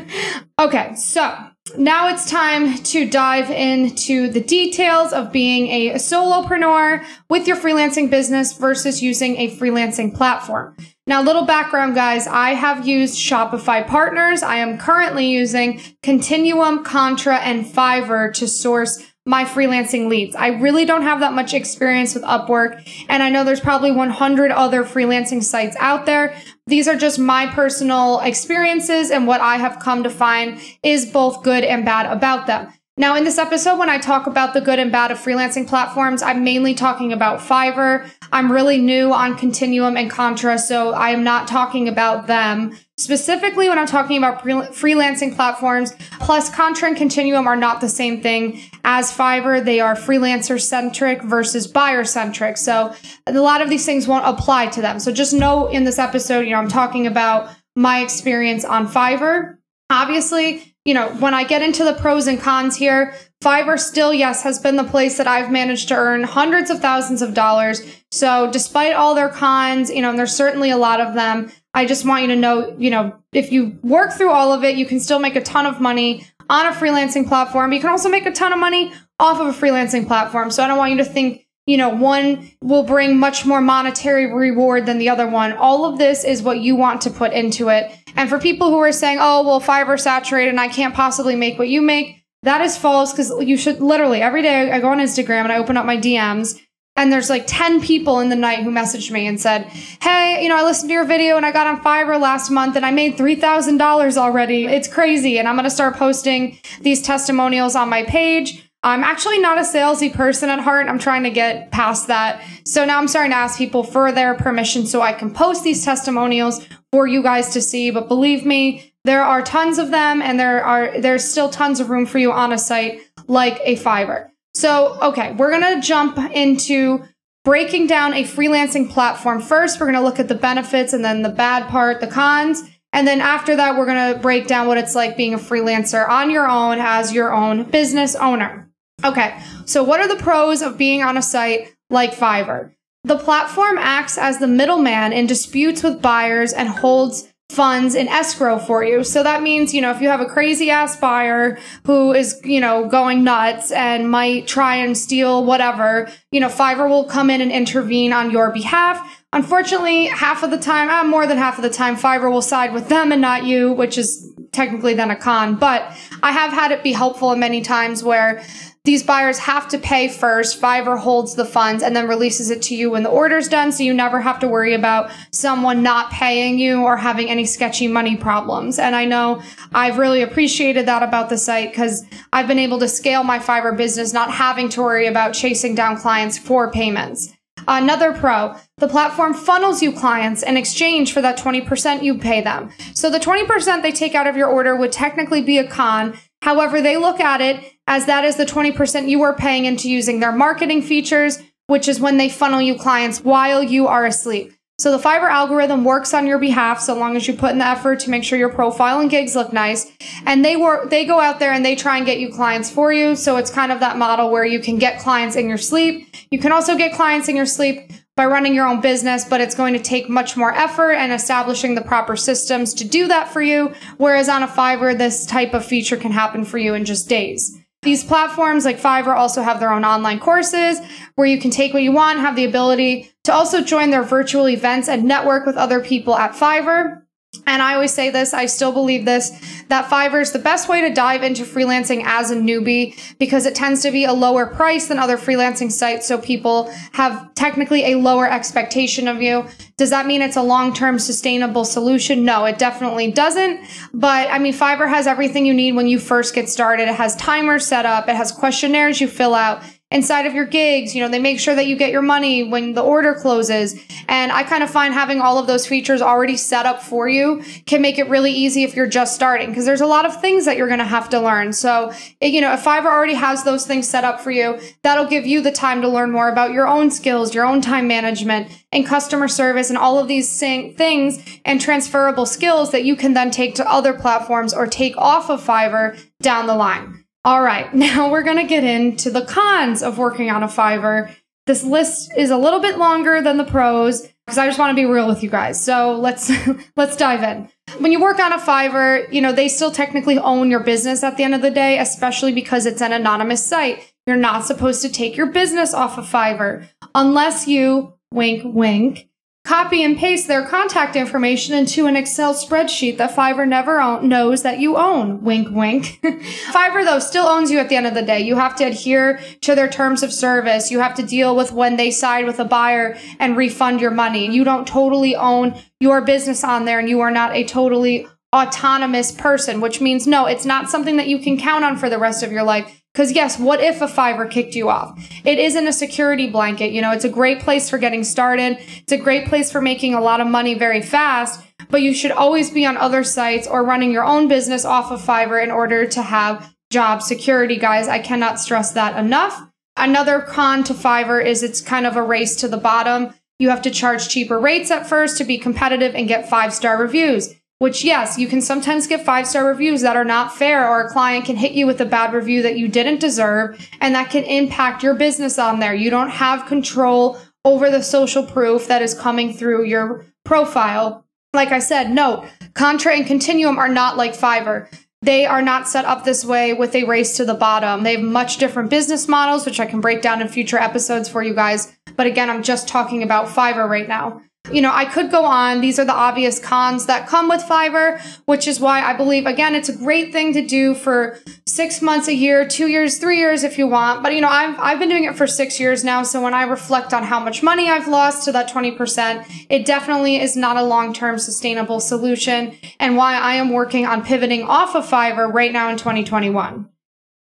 okay, 0.60 0.96
so 0.96 1.51
now 1.78 2.10
it's 2.10 2.30
time 2.30 2.78
to 2.78 3.10
dive 3.10 3.50
into 3.50 4.30
the 4.30 4.42
details 4.42 5.14
of 5.14 5.32
being 5.32 5.68
a 5.68 5.96
solopreneur 5.96 7.04
with 7.30 7.48
your 7.48 7.58
freelancing 7.58 8.10
business 8.10 8.58
versus 8.58 9.02
using 9.02 9.38
a 9.38 9.56
freelancing 9.56 10.16
platform. 10.16 10.76
Now, 11.08 11.22
little 11.22 11.46
background, 11.46 11.96
guys. 11.96 12.28
I 12.28 12.52
have 12.52 12.88
used 12.88 13.18
Shopify 13.18 13.86
partners. 13.86 14.44
I 14.44 14.58
am 14.58 14.78
currently 14.78 15.28
using 15.28 15.82
Continuum, 16.04 16.84
Contra, 16.84 17.38
and 17.38 17.66
Fiverr 17.66 18.34
to 18.36 18.48
source 18.48 19.04
my 19.26 19.46
freelancing 19.46 20.10
leads. 20.10 20.36
I 20.36 20.48
really 20.48 20.86
don't 20.86 21.04
have 21.04 21.20
that 21.20 21.34
much 21.34 21.54
experience 21.54 22.16
with 22.16 22.24
Upwork, 22.24 22.84
and 23.08 23.22
I 23.22 23.30
know 23.30 23.44
there's 23.44 23.60
probably 23.60 23.92
100 23.92 24.52
other 24.52 24.84
freelancing 24.84 25.44
sites 25.44 25.76
out 25.80 26.06
there. 26.06 26.36
These 26.66 26.88
are 26.88 26.96
just 26.96 27.20
my 27.20 27.48
personal 27.48 28.20
experiences 28.22 29.12
and 29.12 29.28
what 29.28 29.42
I 29.42 29.58
have 29.58 29.80
come 29.80 30.04
to 30.04 30.10
find 30.10 30.60
is 30.84 31.06
both 31.06 31.44
good 31.44 31.64
and 31.64 31.86
bad 31.86 32.06
about 32.06 32.48
them. 32.48 32.72
Now, 32.98 33.16
in 33.16 33.24
this 33.24 33.38
episode, 33.38 33.80
when 33.80 33.90
I 33.90 33.98
talk 33.98 34.28
about 34.28 34.54
the 34.54 34.62
good 34.62 34.78
and 34.78 34.92
bad 34.92 35.12
of 35.12 35.18
freelancing 35.18 35.68
platforms, 35.68 36.22
I'm 36.22 36.44
mainly 36.44 36.74
talking 36.74 37.14
about 37.14 37.40
Fiverr. 37.40 38.10
I'm 38.34 38.52
really 38.52 38.80
new 38.80 39.14
on 39.14 39.38
Continuum 39.38 39.98
and 39.98 40.10
Contra, 40.10 40.60
so 40.60 40.92
I 40.92 41.12
am 41.12 41.24
not 41.24 41.48
talking 41.48 41.88
about 41.88 42.28
them. 42.28 42.78
Specifically, 43.02 43.68
when 43.68 43.80
I'm 43.80 43.88
talking 43.88 44.18
about 44.18 44.44
pre- 44.44 44.54
freelancing 44.54 45.36
platforms, 45.36 45.94
plus 46.20 46.54
Contra 46.54 46.90
and 46.90 46.98
Continuum 46.98 47.48
are 47.48 47.56
not 47.56 47.82
the 47.82 47.90
same 47.90 48.22
thing 48.22 48.62
as 48.84 49.12
Fiverr. 49.12 49.66
They 49.66 49.80
are 49.80 49.96
freelancer 49.96 50.62
centric 50.62 51.24
versus 51.24 51.66
buyer 51.66 52.04
centric. 52.04 52.58
So 52.58 52.94
a 53.26 53.34
lot 53.34 53.62
of 53.62 53.70
these 53.70 53.86
things 53.88 54.08
won't 54.08 54.28
apply 54.28 54.68
to 54.68 54.82
them. 54.82 55.00
So 55.00 55.12
just 55.12 55.34
know 55.34 55.68
in 55.68 55.84
this 55.84 55.98
episode, 55.98 56.42
you 56.42 56.52
know, 56.52 56.58
I'm 56.58 56.68
talking 56.68 57.08
about 57.08 57.50
my 57.76 58.02
experience 58.02 58.64
on 58.64 58.88
Fiverr 58.88 59.58
Obviously, 59.92 60.71
you 60.86 60.94
know, 60.94 61.10
when 61.16 61.34
I 61.34 61.44
get 61.44 61.62
into 61.62 61.84
the 61.84 61.94
pros 61.94 62.28
and 62.28 62.40
cons 62.40 62.76
here, 62.76 63.14
Fiverr 63.44 63.80
still, 63.80 64.14
yes, 64.14 64.44
has 64.44 64.60
been 64.60 64.76
the 64.76 64.84
place 64.84 65.18
that 65.18 65.28
I've 65.28 65.52
managed 65.52 65.88
to 65.90 65.96
earn 65.96 66.24
hundreds 66.24 66.70
of 66.70 66.80
thousands 66.80 67.22
of 67.22 67.34
dollars. 67.34 67.82
So 68.12 68.52
despite 68.52 68.94
all 68.94 69.16
their 69.16 69.30
cons, 69.30 69.90
you 69.90 70.02
know, 70.02 70.10
and 70.10 70.20
there's 70.20 70.36
certainly 70.36 70.70
a 70.70 70.78
lot 70.78 71.00
of 71.00 71.14
them, 71.14 71.52
I 71.74 71.86
just 71.86 72.06
want 72.06 72.24
you 72.24 72.28
to 72.30 72.36
know, 72.36 72.76
you 72.78 72.90
know, 72.90 73.16
if 73.32 73.52
you 73.52 73.80
work 73.84 74.14
through 74.14 74.32
all 74.32 74.54
of 74.54 74.64
it, 74.64 74.76
you 74.76 74.86
can 74.86 75.00
still 75.00 75.20
make 75.20 75.36
a 75.36 75.42
ton 75.42 75.66
of 75.66 75.80
money 75.80 76.28
on 76.50 76.66
a 76.66 76.72
freelancing 76.72 77.28
platform. 77.28 77.72
You 77.72 77.80
can 77.80 77.90
also 77.90 78.10
make 78.10 78.26
a 78.26 78.32
ton 78.32 78.52
of 78.52 78.60
money 78.60 78.92
off 79.20 79.40
of 79.40 79.48
a 79.48 79.58
freelancing 79.58 80.06
platform. 80.06 80.52
So 80.52 80.64
I 80.64 80.68
don't 80.68 80.78
want 80.78 80.92
you 80.92 80.98
to 80.98 81.06
think, 81.06 81.48
you 81.66 81.78
know, 81.78 81.90
one 81.90 82.52
will 82.62 82.84
bring 82.84 83.18
much 83.18 83.46
more 83.46 83.62
monetary 83.62 84.34
reward 84.34 84.86
than 84.86 84.98
the 84.98 85.10
other 85.10 85.28
one. 85.28 85.54
All 85.54 85.86
of 85.86 85.98
this 85.98 86.24
is 86.24 86.44
what 86.44 86.60
you 86.60 86.76
want 86.76 87.02
to 87.02 87.10
put 87.10 87.32
into 87.32 87.70
it. 87.70 87.92
And 88.16 88.30
for 88.30 88.40
people 88.40 88.70
who 88.70 88.78
are 88.80 88.92
saying, 88.92 89.18
oh, 89.22 89.46
well, 89.46 89.62
Fiverr 89.62 90.00
saturated 90.00 90.50
and 90.50 90.60
I 90.60 90.68
can't 90.68 90.94
possibly 90.94 91.36
make 91.36 91.58
what 91.58 91.70
you 91.70 91.82
make, 91.82 92.24
that 92.44 92.62
is 92.62 92.78
false 92.78 93.12
because 93.12 93.32
you 93.42 93.58
should 93.58 93.82
literally 93.82 94.22
every 94.22 94.42
day 94.42 94.72
I 94.72 94.80
go 94.80 94.90
on 94.90 94.98
Instagram 94.98 95.44
and 95.44 95.52
I 95.52 95.58
open 95.58 95.78
up 95.78 95.86
my 95.86 95.98
DMs 95.98 96.60
and 96.96 97.12
there's 97.12 97.30
like 97.30 97.46
10 97.48 97.82
people 97.82 98.20
in 98.20 98.30
the 98.30 98.36
night 98.36 98.64
who 98.64 98.72
messaged 98.72 99.12
me 99.12 99.26
and 99.26 99.40
said, 99.40 99.66
Hey, 100.02 100.44
you 100.44 100.50
know, 100.50 100.58
I 100.58 100.64
listened 100.64 100.90
to 100.90 100.94
your 100.94 101.06
video 101.06 101.38
and 101.38 101.46
I 101.46 101.52
got 101.52 101.68
on 101.68 101.82
Fiverr 101.82 102.20
last 102.20 102.50
month 102.50 102.76
and 102.76 102.86
I 102.86 102.92
made 102.92 103.18
$3,000 103.18 104.18
already. 104.18 104.66
It's 104.66 104.88
crazy. 104.88 105.40
And 105.40 105.48
I'm 105.48 105.56
going 105.56 105.64
to 105.64 105.70
start 105.70 105.96
posting 105.96 106.58
these 106.82 107.02
testimonials 107.02 107.76
on 107.76 107.90
my 107.90 108.04
page. 108.04 108.70
I'm 108.84 109.04
actually 109.04 109.40
not 109.40 109.58
a 109.58 109.62
salesy 109.62 110.12
person 110.12 110.50
at 110.50 110.60
heart. 110.60 110.88
I'm 110.88 111.00
trying 111.00 111.24
to 111.24 111.30
get 111.30 111.72
past 111.72 112.08
that. 112.08 112.44
So 112.66 112.84
now 112.84 112.98
I'm 112.98 113.08
starting 113.08 113.32
to 113.32 113.38
ask 113.38 113.58
people 113.58 113.84
for 113.84 114.12
their 114.12 114.34
permission 114.34 114.86
so 114.86 115.02
I 115.02 115.14
can 115.14 115.34
post 115.34 115.64
these 115.64 115.86
testimonials 115.86 116.68
for 116.92 117.08
you 117.08 117.24
guys 117.24 117.50
to 117.50 117.62
see. 117.62 117.92
But 117.92 118.08
believe 118.08 118.46
me, 118.46 118.94
there 119.04 119.24
are 119.24 119.42
tons 119.42 119.78
of 119.78 119.92
them 119.92 120.22
and 120.22 120.40
there 120.40 120.64
are, 120.64 121.00
there's 121.00 121.24
still 121.24 121.50
tons 121.50 121.80
of 121.80 121.90
room 121.90 122.06
for 122.06 122.20
you 122.20 122.32
on 122.32 122.52
a 122.52 122.58
site 122.58 123.02
like 123.28 123.60
a 123.64 123.76
Fiverr. 123.76 124.30
So, 124.54 124.98
okay, 125.02 125.34
we're 125.34 125.50
going 125.58 125.76
to 125.76 125.86
jump 125.86 126.18
into 126.18 127.04
breaking 127.44 127.88
down 127.88 128.14
a 128.14 128.24
freelancing 128.24 128.90
platform. 128.90 129.42
First, 129.42 129.80
we're 129.80 129.88
going 129.88 129.98
to 129.98 130.04
look 130.04 130.20
at 130.20 130.28
the 130.28 130.36
benefits 130.36 130.94
and 130.94 131.04
then 131.04 131.22
the 131.22 131.30
bad 131.30 131.68
part, 131.70 132.02
the 132.02 132.08
cons. 132.08 132.64
And 132.94 133.08
then 133.08 133.22
after 133.22 133.56
that, 133.56 133.78
we're 133.78 133.86
going 133.86 134.14
to 134.14 134.20
break 134.20 134.48
down 134.48 134.68
what 134.68 134.78
it's 134.78 134.96
like 134.96 135.16
being 135.16 135.34
a 135.34 135.38
freelancer 135.38 136.08
on 136.08 136.30
your 136.30 136.48
own 136.48 136.78
as 136.80 137.14
your 137.14 137.34
own 137.34 137.64
business 137.64 138.16
owner. 138.16 138.70
Okay, 139.04 139.42
so 139.66 139.84
what 139.84 140.00
are 140.00 140.08
the 140.08 140.22
pros 140.22 140.62
of 140.62 140.78
being 140.78 141.02
on 141.02 141.18
a 141.18 141.22
site 141.22 141.74
like 141.90 142.14
Fiverr? 142.14 142.74
The 143.04 143.18
platform 143.18 143.78
acts 143.80 144.18
as 144.18 144.38
the 144.38 144.48
middleman 144.48 145.12
in 145.12 145.26
disputes 145.26 145.82
with 145.82 146.02
buyers 146.02 146.54
and 146.54 146.70
holds 146.70 147.28
funds 147.52 147.96
in 147.96 148.08
escrow 148.08 148.58
for 148.58 148.84
you. 148.84 149.04
So 149.04 149.24
that 149.24 149.42
means, 149.44 149.74
you 149.74 149.82
know, 149.82 149.92
if 149.92 150.02
you 150.02 150.08
have 150.08 150.22
a 150.22 150.26
crazy 150.26 150.70
ass 150.70 150.96
buyer 150.96 151.58
who 151.86 152.14
is, 152.14 152.40
you 152.46 152.62
know, 152.62 152.88
going 152.88 153.24
nuts 153.24 153.72
and 153.72 154.10
might 154.10 154.48
try 154.48 154.76
and 154.78 154.98
steal 154.98 155.44
whatever, 155.46 156.10
you 156.32 156.40
know, 156.40 156.48
Fiverr 156.48 156.88
will 156.88 157.04
come 157.04 157.30
in 157.30 157.42
and 157.42 157.52
intervene 157.52 158.14
on 158.14 158.32
your 158.32 158.52
behalf. 158.52 159.20
Unfortunately, 159.34 160.06
half 160.06 160.44
of 160.44 160.52
the 160.52 160.58
time, 160.58 160.90
uh, 160.90 161.04
more 161.04 161.28
than 161.28 161.38
half 161.38 161.58
of 161.58 161.64
the 161.64 161.70
time, 161.70 161.98
Fiverr 161.98 162.32
will 162.32 162.42
side 162.42 162.74
with 162.74 162.88
them 162.88 163.12
and 163.12 163.22
not 163.22 163.46
you, 163.46 163.74
which 163.74 163.98
is 163.98 164.32
technically 164.52 164.94
then 164.94 165.12
a 165.12 165.16
con. 165.16 165.56
But 165.56 165.92
I 166.24 166.32
have 166.32 166.54
had 166.54 166.72
it 166.72 166.84
be 166.84 166.94
helpful 166.94 167.36
many 167.36 167.62
times 167.62 168.04
where 168.04 168.44
these 168.84 169.04
buyers 169.04 169.38
have 169.38 169.68
to 169.68 169.78
pay 169.78 170.08
first. 170.08 170.60
Fiverr 170.60 170.98
holds 170.98 171.36
the 171.36 171.46
funds 171.46 171.84
and 171.84 171.96
then 171.96 172.08
releases 172.08 172.50
it 172.50 172.64
to 172.64 172.76
you 172.76 172.90
when 172.90 173.04
the 173.04 173.10
order's 173.10 173.48
done. 173.48 173.72
So 173.72 173.84
you 173.84 173.94
never 173.94 174.20
have 174.20 174.40
to 174.40 174.48
worry 174.48 174.74
about 174.74 175.12
someone 175.32 175.84
not 175.84 176.10
paying 176.12 176.58
you 176.58 176.82
or 176.82 176.98
having 176.98 177.30
any 177.30 177.46
sketchy 177.46 177.88
money 177.88 178.16
problems. 178.16 178.80
And 178.80 178.96
I 178.96 179.06
know 179.06 179.44
I've 179.72 180.00
really 180.00 180.24
appreciated 180.24 180.88
that 180.88 181.04
about 181.04 181.30
the 181.30 181.38
site 181.38 181.70
because 181.70 182.04
I've 182.34 182.48
been 182.48 182.58
able 182.58 182.80
to 182.80 182.88
scale 182.88 183.24
my 183.24 183.38
Fiverr 183.38 183.78
business, 183.78 184.14
not 184.14 184.32
having 184.32 184.68
to 184.70 184.82
worry 184.82 185.06
about 185.06 185.36
chasing 185.36 185.76
down 185.76 185.96
clients 185.98 186.40
for 186.40 186.72
payments. 186.72 187.32
Another 187.68 188.12
pro, 188.12 188.56
the 188.78 188.88
platform 188.88 189.36
funnels 189.36 189.84
you 189.84 189.92
clients 189.92 190.42
in 190.42 190.58
exchange 190.58 191.14
for 191.14 191.22
that 191.22 191.38
20% 191.38 192.02
you 192.02 192.18
pay 192.18 192.42
them. 192.42 192.72
So 192.96 193.12
the 193.12 193.20
20% 193.20 193.84
they 193.84 193.92
take 193.92 194.16
out 194.16 194.26
of 194.26 194.36
your 194.36 194.50
order 194.50 194.76
would 194.76 194.92
technically 194.92 195.44
be 195.44 195.60
a 195.60 195.68
con 195.68 196.18
However, 196.42 196.82
they 196.82 196.98
look 196.98 197.20
at 197.20 197.40
it 197.40 197.64
as 197.92 198.06
that 198.06 198.24
is 198.24 198.38
the 198.38 198.46
20% 198.46 199.10
you 199.10 199.22
are 199.22 199.36
paying 199.36 199.66
into 199.66 199.90
using 199.90 200.22
their 200.22 200.32
marketing 200.32 200.82
features, 200.82 201.44
which 201.68 201.90
is 201.90 202.00
when 202.00 202.16
they 202.16 202.30
funnel 202.30 202.62
you 202.62 202.74
clients 202.74 203.20
while 203.20 203.62
you 203.62 203.86
are 203.86 204.06
asleep. 204.06 204.54
So 204.80 204.96
the 204.98 205.04
Fiverr 205.04 205.30
algorithm 205.30 205.84
works 205.84 206.14
on 206.14 206.26
your 206.26 206.40
behalf 206.40 206.80
so 206.80 206.98
long 206.98 207.18
as 207.18 207.28
you 207.28 207.34
put 207.34 207.52
in 207.52 207.58
the 207.58 207.68
effort 207.68 208.00
to 208.00 208.10
make 208.10 208.24
sure 208.24 208.40
your 208.40 208.48
profile 208.48 209.02
and 209.02 209.10
gigs 209.10 209.36
look 209.36 209.52
nice. 209.52 209.92
And 210.26 210.44
they 210.44 210.56
work, 210.56 210.90
they 210.90 211.04
go 211.04 211.20
out 211.20 211.40
there 211.40 211.52
and 211.52 211.66
they 211.66 211.76
try 211.76 211.98
and 211.98 212.06
get 212.06 212.22
you 212.22 212.32
clients 212.32 212.72
for 212.72 212.94
you. 212.94 213.18
So 213.18 213.36
it's 213.36 213.52
kind 213.52 213.74
of 213.74 213.82
that 213.82 213.98
model 213.98 214.32
where 214.32 214.46
you 214.46 214.62
can 214.62 214.78
get 214.78 215.02
clients 215.02 215.36
in 215.36 215.50
your 215.50 215.58
sleep. 215.58 216.16
You 216.32 216.40
can 216.40 216.54
also 216.54 216.78
get 216.78 216.94
clients 216.94 217.28
in 217.28 217.36
your 217.36 217.46
sleep 217.46 217.92
by 218.16 218.26
running 218.26 218.56
your 218.56 218.68
own 218.68 218.80
business, 218.80 219.26
but 219.26 219.42
it's 219.42 219.54
going 219.54 219.74
to 219.74 219.84
take 219.84 220.10
much 220.10 220.38
more 220.38 220.54
effort 220.54 220.94
and 220.94 221.12
establishing 221.12 221.76
the 221.76 221.82
proper 221.82 222.16
systems 222.16 222.74
to 222.76 222.88
do 222.88 223.10
that 223.10 223.28
for 223.28 223.42
you. 223.42 223.74
Whereas 223.98 224.30
on 224.30 224.44
a 224.44 224.48
Fiverr, 224.48 224.98
this 224.98 225.26
type 225.26 225.54
of 225.54 225.66
feature 225.66 225.98
can 225.98 226.12
happen 226.12 226.46
for 226.46 226.58
you 226.58 226.74
in 226.74 226.86
just 226.86 227.10
days. 227.10 227.61
These 227.84 228.04
platforms 228.04 228.64
like 228.64 228.80
Fiverr 228.80 229.16
also 229.16 229.42
have 229.42 229.60
their 229.60 229.74
own 229.74 229.84
online 229.84 230.20
courses 230.20 230.80
where 231.16 231.26
you 231.26 231.40
can 231.40 231.50
take 231.50 231.74
what 231.74 231.82
you 231.82 231.92
want, 231.92 232.20
have 232.20 232.36
the 232.36 232.46
ability 232.46 233.12
to 233.24 233.34
also 233.34 233.64
join 233.64 233.90
their 233.90 234.04
virtual 234.04 234.48
events 234.48 234.88
and 234.88 235.04
network 235.04 235.48
with 235.48 235.58
other 235.58 235.80
people 235.80 236.16
at 236.16 236.34
Fiverr. 236.34 237.01
And 237.48 237.62
I 237.62 237.76
always 237.76 237.94
say 237.94 238.10
this, 238.10 238.34
I 238.34 238.46
still 238.46 238.74
believe 238.74 239.06
this, 239.06 239.30
that 239.70 239.90
Fiverr 239.90 240.22
is 240.22 240.34
the 240.34 240.40
best 240.40 240.68
way 240.68 240.82
to 240.82 240.94
dive 240.94 241.24
into 241.24 241.44
freelancing 241.44 242.04
as 242.06 242.30
a 242.30 242.36
newbie 242.36 242.98
because 243.20 243.46
it 243.46 243.56
tends 243.56 243.82
to 243.84 243.92
be 243.92 244.04
a 244.04 244.12
lower 244.12 244.46
price 244.46 244.88
than 244.88 245.00
other 245.00 245.18
freelancing 245.18 245.72
sites. 245.72 246.06
So 246.06 246.18
people 246.18 246.70
have 246.92 247.34
technically 247.34 247.94
a 247.94 247.98
lower 247.98 248.30
expectation 248.30 249.08
of 249.08 249.22
you. 249.22 249.46
Does 249.78 249.92
that 249.92 250.08
mean 250.08 250.22
it's 250.22 250.36
a 250.36 250.44
long 250.44 250.74
term 250.74 251.00
sustainable 251.00 251.64
solution? 251.64 252.26
No, 252.26 252.44
it 252.44 252.60
definitely 252.60 253.12
doesn't. 253.12 253.66
But 253.94 254.30
I 254.30 254.38
mean, 254.38 254.54
Fiverr 254.54 254.90
has 254.90 255.08
everything 255.08 255.46
you 255.46 255.54
need 255.54 255.74
when 255.74 255.88
you 255.88 256.00
first 256.00 256.36
get 256.36 256.50
started. 256.50 256.90
It 256.90 256.96
has 256.96 257.16
timers 257.16 257.66
set 257.66 257.86
up, 257.86 258.10
it 258.10 258.16
has 258.18 258.34
questionnaires 258.34 259.00
you 259.00 259.08
fill 259.08 259.36
out 259.36 259.64
inside 259.92 260.26
of 260.26 260.34
your 260.34 260.46
gigs. 260.46 260.96
You 260.96 261.02
know, 261.02 261.10
they 261.10 261.20
make 261.20 261.40
sure 261.40 261.54
that 261.54 261.68
you 261.68 261.76
get 261.76 261.92
your 261.92 262.02
money 262.02 262.44
when 262.44 262.74
the 262.74 262.82
order 262.82 263.14
closes. 263.14 263.80
And 264.08 264.32
I 264.32 264.44
kind 264.44 264.64
of 264.64 264.70
find 264.70 264.94
having 264.94 265.22
all 265.22 265.38
of 265.38 265.48
those 265.48 265.68
features 265.68 266.02
already 266.02 266.38
set 266.38 266.66
up 266.66 266.82
for 266.82 267.08
you 267.08 267.44
can 267.66 267.82
make 267.82 267.98
it 267.98 268.10
really 268.10 268.32
easy 268.32 268.64
if 268.64 268.76
you're 268.76 268.88
just 268.88 269.14
starting 269.14 269.50
because 269.50 269.66
there's 269.66 269.82
a 269.82 269.86
lot 269.86 270.06
of 270.06 270.20
things 270.20 270.46
that 270.46 270.58
you're 270.58 270.68
going 270.68 270.80
to 270.80 270.86
have 270.86 271.10
to 271.10 271.20
learn. 271.20 271.54
So, 271.54 271.94
you 272.22 272.42
know, 272.42 272.54
if 272.54 272.64
Fiverr 272.64 272.92
already 272.92 273.14
has 273.14 273.44
those 273.44 273.66
things 273.66 273.88
set 273.88 274.04
up 274.04 274.20
for 274.20 274.32
you, 274.32 274.60
that'll 274.84 275.06
give 275.06 275.26
you 275.26 275.42
the 275.42 275.52
time 275.52 275.82
to 275.82 275.88
learn 275.88 276.12
more 276.12 276.30
about 276.30 276.52
your 276.52 276.68
own 276.68 276.90
skills, 276.90 277.36
your 277.36 277.46
own 277.46 277.62
time 277.62 277.88
management 277.88 278.52
and 278.72 278.86
customer 278.86 279.28
service 279.28 279.70
and 279.70 279.78
all 279.78 280.00
of 280.00 280.08
these 280.08 280.40
things 280.40 281.20
and 281.46 281.60
transferable 281.60 282.26
skills 282.26 282.72
that 282.72 282.86
you 282.86 282.96
can 282.96 283.14
then 283.14 283.32
take 283.32 283.56
to 283.56 283.70
other 283.70 283.94
platforms 283.94 284.54
or 284.54 284.66
take 284.68 284.96
off 284.98 285.30
of 285.30 285.44
Fiverr 285.44 286.00
down 286.22 286.48
the 286.48 286.56
line. 286.56 287.01
All 287.24 287.42
right, 287.42 287.74
now 287.74 288.10
we're 288.10 288.24
going 288.24 288.38
to 288.38 288.44
get 288.44 288.64
into 288.64 289.12
the 289.12 289.26
cons 289.26 289.84
of 289.84 289.98
working 289.98 290.30
on 290.30 290.44
a 290.44 290.48
Fiverr. 290.48 291.14
This 291.48 291.64
list 291.64 292.14
is 292.16 292.30
a 292.30 292.38
little 292.38 292.60
bit 292.60 292.78
longer 292.78 293.22
than 293.22 293.38
the 293.38 293.44
pros 293.44 294.08
because 294.26 294.38
I 294.38 294.48
just 294.48 294.60
want 294.60 294.72
to 294.72 294.82
be 294.82 294.86
real 294.86 295.08
with 295.08 295.24
you 295.24 295.30
guys. 295.30 295.64
So 295.64 295.94
let's 295.94 296.32
let's 296.78 296.96
dive 296.96 297.24
in. 297.24 297.50
When 297.80 297.92
you 297.92 298.00
work 298.00 298.20
on 298.20 298.32
a 298.32 298.38
Fiverr, 298.38 299.12
you 299.12 299.22
know, 299.22 299.32
they 299.32 299.48
still 299.48 299.72
technically 299.72 300.18
own 300.20 300.52
your 300.52 300.60
business 300.62 301.04
at 301.04 301.18
the 301.18 301.24
end 301.24 301.34
of 301.34 301.42
the 301.42 301.52
day, 301.52 301.80
especially 301.80 302.32
because 302.32 302.66
it's 302.66 302.82
an 302.82 302.94
anonymous 302.94 303.44
site. 303.44 303.92
You're 304.06 304.18
not 304.18 304.46
supposed 304.46 304.82
to 304.84 304.90
take 304.90 305.18
your 305.18 305.28
business 305.28 305.74
off 305.74 305.98
of 305.98 306.06
Fiverr 306.06 306.68
unless 306.96 307.48
you 307.48 307.94
wink 308.14 308.44
wink 308.46 309.10
copy 309.44 309.84
and 309.84 309.98
paste 309.98 310.28
their 310.28 310.46
contact 310.46 310.96
information 310.96 311.56
into 311.56 311.88
an 311.88 311.96
Excel 311.96 312.34
spreadsheet 312.34 312.98
that 312.98 313.16
Fiverr 313.16 313.48
never 313.48 314.02
knows 314.02 314.44
that 314.44 314.60
you 314.60 314.78
own. 314.78 315.24
Wink, 315.24 315.50
wink. 315.52 316.00
Fiverr, 316.52 316.86
though, 316.86 317.00
still 317.00 317.26
owns 317.26 317.50
you 317.50 317.60
at 317.60 317.70
the 317.70 317.76
end 317.76 317.88
of 317.88 317.94
the 317.94 318.02
day. 318.02 318.20
You 318.20 318.36
have 318.36 318.56
to 318.58 318.66
adhere 318.66 319.20
to 319.42 319.56
their 319.56 319.70
terms 319.70 320.04
of 320.04 320.14
service. 320.14 320.72
You 320.72 320.80
have 320.80 320.96
to 320.96 321.04
deal 321.04 321.36
with 321.36 321.52
when 321.52 321.76
they 321.76 321.92
side 321.92 322.26
with 322.26 322.40
a 322.40 322.46
buyer 322.46 322.98
and 323.20 323.36
refund 323.36 323.82
your 323.82 323.92
money. 323.92 324.32
You 324.32 324.44
don't 324.44 324.68
totally 324.68 325.16
own 325.16 325.60
your 325.80 326.02
business 326.02 326.44
on 326.44 326.66
there 326.66 326.80
and 326.80 326.88
you 326.88 327.02
are 327.02 327.12
not 327.12 327.36
a 327.36 327.44
totally 327.44 328.08
autonomous 328.34 329.12
person, 329.12 329.60
which 329.60 329.82
means 329.82 330.08
no, 330.08 330.26
it's 330.26 330.46
not 330.46 330.70
something 330.70 330.98
that 330.98 331.08
you 331.08 331.20
can 331.20 331.38
count 331.38 331.66
on 331.66 331.78
for 331.78 331.90
the 331.90 332.00
rest 332.00 332.24
of 332.24 332.32
your 332.32 332.44
life. 332.44 332.81
Because 332.94 333.14
yes, 333.14 333.40
what 333.40 333.62
if 333.62 333.82
a 333.82 333.88
Fiverr 333.88 334.30
kicked 334.30 334.54
you 334.54 334.70
off? 334.70 335.00
It 335.24 335.40
isn't 335.40 335.68
a 335.68 335.72
security 335.72 336.30
blanket. 336.30 336.72
You 336.72 336.82
know, 336.82 336.92
it's 336.92 337.06
a 337.06 337.10
great 337.10 337.40
place 337.40 337.70
for 337.70 337.78
getting 337.78 338.04
started. 338.04 338.58
It's 338.60 338.92
a 338.92 338.98
great 338.98 339.28
place 339.28 339.50
for 339.50 339.62
making 339.62 339.94
a 339.94 340.02
lot 340.02 340.20
of 340.20 340.28
money 340.28 340.56
very 340.56 340.82
fast, 340.82 341.42
but 341.70 341.82
you 341.82 341.94
should 341.94 342.12
always 342.12 342.50
be 342.50 342.66
on 342.66 342.76
other 342.76 343.06
sites 343.06 343.48
or 343.48 343.64
running 343.64 343.92
your 343.92 344.04
own 344.04 344.28
business 344.28 344.66
off 344.66 344.92
of 344.92 345.02
Fiverr 345.02 345.42
in 345.42 345.52
order 345.52 345.88
to 345.88 346.02
have 346.02 346.54
job 346.70 347.02
security, 347.02 347.58
guys. 347.58 347.88
I 347.88 348.00
cannot 348.00 348.40
stress 348.40 348.72
that 348.74 348.98
enough. 348.98 349.42
Another 349.78 350.20
con 350.20 350.64
to 350.66 350.74
Fiverr 350.74 351.24
is 351.26 351.44
it's 351.44 351.62
kind 351.62 351.86
of 351.86 351.96
a 351.96 352.04
race 352.04 352.36
to 352.38 352.50
the 352.50 352.58
bottom. 352.58 353.14
You 353.40 353.50
have 353.50 353.62
to 353.62 353.72
charge 353.72 354.10
cheaper 354.10 354.40
rates 354.40 354.70
at 354.70 354.88
first 354.88 355.18
to 355.18 355.24
be 355.24 355.38
competitive 355.38 355.96
and 355.96 356.10
get 356.10 356.30
five 356.30 356.54
star 356.54 356.78
reviews. 356.78 357.34
Which 357.62 357.84
yes, 357.84 358.18
you 358.18 358.28
can 358.28 358.42
sometimes 358.42 358.88
get 358.88 359.06
five 359.06 359.28
star 359.28 359.46
reviews 359.46 359.82
that 359.82 359.96
are 359.96 360.04
not 360.04 360.36
fair 360.36 360.68
or 360.68 360.82
a 360.82 360.90
client 360.90 361.26
can 361.26 361.36
hit 361.36 361.52
you 361.52 361.68
with 361.68 361.80
a 361.80 361.86
bad 361.86 362.12
review 362.12 362.42
that 362.42 362.58
you 362.58 362.68
didn't 362.68 363.00
deserve 363.00 363.70
and 363.80 363.94
that 363.94 364.10
can 364.10 364.24
impact 364.24 364.82
your 364.82 364.96
business 364.96 365.38
on 365.38 365.60
there. 365.60 365.76
You 365.76 365.92
don't 365.92 366.10
have 366.10 366.48
control 366.48 367.20
over 367.46 367.70
the 367.70 367.84
social 367.84 368.26
proof 368.26 368.66
that 368.66 368.82
is 368.82 368.96
coming 368.96 369.32
through 369.32 369.66
your 369.66 370.04
profile. 370.26 371.06
Like 371.34 371.52
I 371.52 371.60
said, 371.60 371.92
note, 371.92 372.26
Contra 372.56 372.96
and 372.96 373.06
Continuum 373.06 373.60
are 373.60 373.70
not 373.70 373.96
like 373.96 374.18
Fiverr. 374.18 374.68
They 375.04 375.28
are 375.28 375.44
not 375.44 375.68
set 375.68 375.86
up 375.86 376.04
this 376.04 376.26
way 376.26 376.54
with 376.54 376.74
a 376.74 376.86
race 376.86 377.16
to 377.18 377.26
the 377.26 377.36
bottom. 377.36 377.84
They 377.84 377.92
have 377.96 378.02
much 378.02 378.38
different 378.38 378.72
business 378.72 379.08
models, 379.08 379.46
which 379.46 379.60
I 379.60 379.68
can 379.68 379.82
break 379.82 380.02
down 380.02 380.20
in 380.20 380.30
future 380.30 380.58
episodes 380.58 381.10
for 381.10 381.22
you 381.22 381.36
guys. 381.36 381.72
But 381.96 382.08
again, 382.08 382.32
I'm 382.32 382.42
just 382.42 382.68
talking 382.68 383.04
about 383.04 383.28
Fiverr 383.28 383.70
right 383.70 383.88
now. 383.88 384.24
You 384.52 384.62
know, 384.62 384.72
I 384.74 384.84
could 384.84 385.10
go 385.10 385.24
on. 385.24 385.62
These 385.62 385.80
are 385.80 385.86
the 385.86 385.94
obvious 385.94 386.38
cons 386.38 386.86
that 386.88 387.08
come 387.08 387.30
with 387.30 387.42
Fiverr, 387.42 388.02
which 388.26 388.48
is 388.48 388.60
why 388.60 388.82
I 388.82 388.94
believe, 388.94 389.26
again, 389.26 389.56
it's 389.56 389.70
a 389.70 389.76
great 389.76 390.12
thing 390.12 390.34
to 390.34 390.46
do 390.46 390.76
for 390.76 391.18
six 391.48 391.82
months, 391.82 392.10
a 392.10 392.14
year, 392.14 392.46
two 392.46 392.68
years, 392.68 392.98
three 392.98 393.18
years 393.18 393.44
if 393.44 393.58
you 393.58 393.66
want. 393.68 394.04
But, 394.04 394.14
you 394.14 394.20
know, 394.20 394.28
I've, 394.28 394.60
I've 394.60 394.80
been 394.80 394.90
doing 394.90 395.06
it 395.06 395.16
for 395.16 395.26
six 395.26 395.58
years 395.58 395.86
now. 395.86 396.04
So 396.04 396.22
when 396.22 396.34
I 396.34 396.44
reflect 396.44 396.94
on 396.94 397.04
how 397.04 397.20
much 397.20 397.42
money 397.42 397.70
I've 397.70 397.88
lost 397.88 398.26
to 398.26 398.34
that 398.34 398.50
20%, 398.50 399.46
it 399.50 399.66
definitely 399.66 400.18
is 400.18 400.36
not 400.36 400.58
a 400.58 400.64
long 400.64 400.94
term 400.94 401.18
sustainable 401.18 401.80
solution 401.80 402.58
and 402.80 402.98
why 402.98 403.16
I 403.16 403.36
am 403.36 403.52
working 403.52 403.86
on 403.86 404.04
pivoting 404.04 404.44
off 404.44 404.76
of 404.76 404.86
Fiverr 404.86 405.32
right 405.32 405.54
now 405.54 405.70
in 405.70 405.78
2021. 405.78 406.68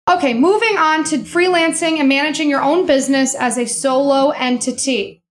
Okay, 0.10 0.34
moving 0.34 0.78
on 0.78 1.04
to 1.06 1.18
freelancing 1.18 2.00
and 2.00 2.08
managing 2.08 2.50
your 2.50 2.62
own 2.62 2.86
business 2.86 3.36
as 3.36 3.58
a 3.58 3.66
solo 3.66 4.30
entity. 4.30 5.24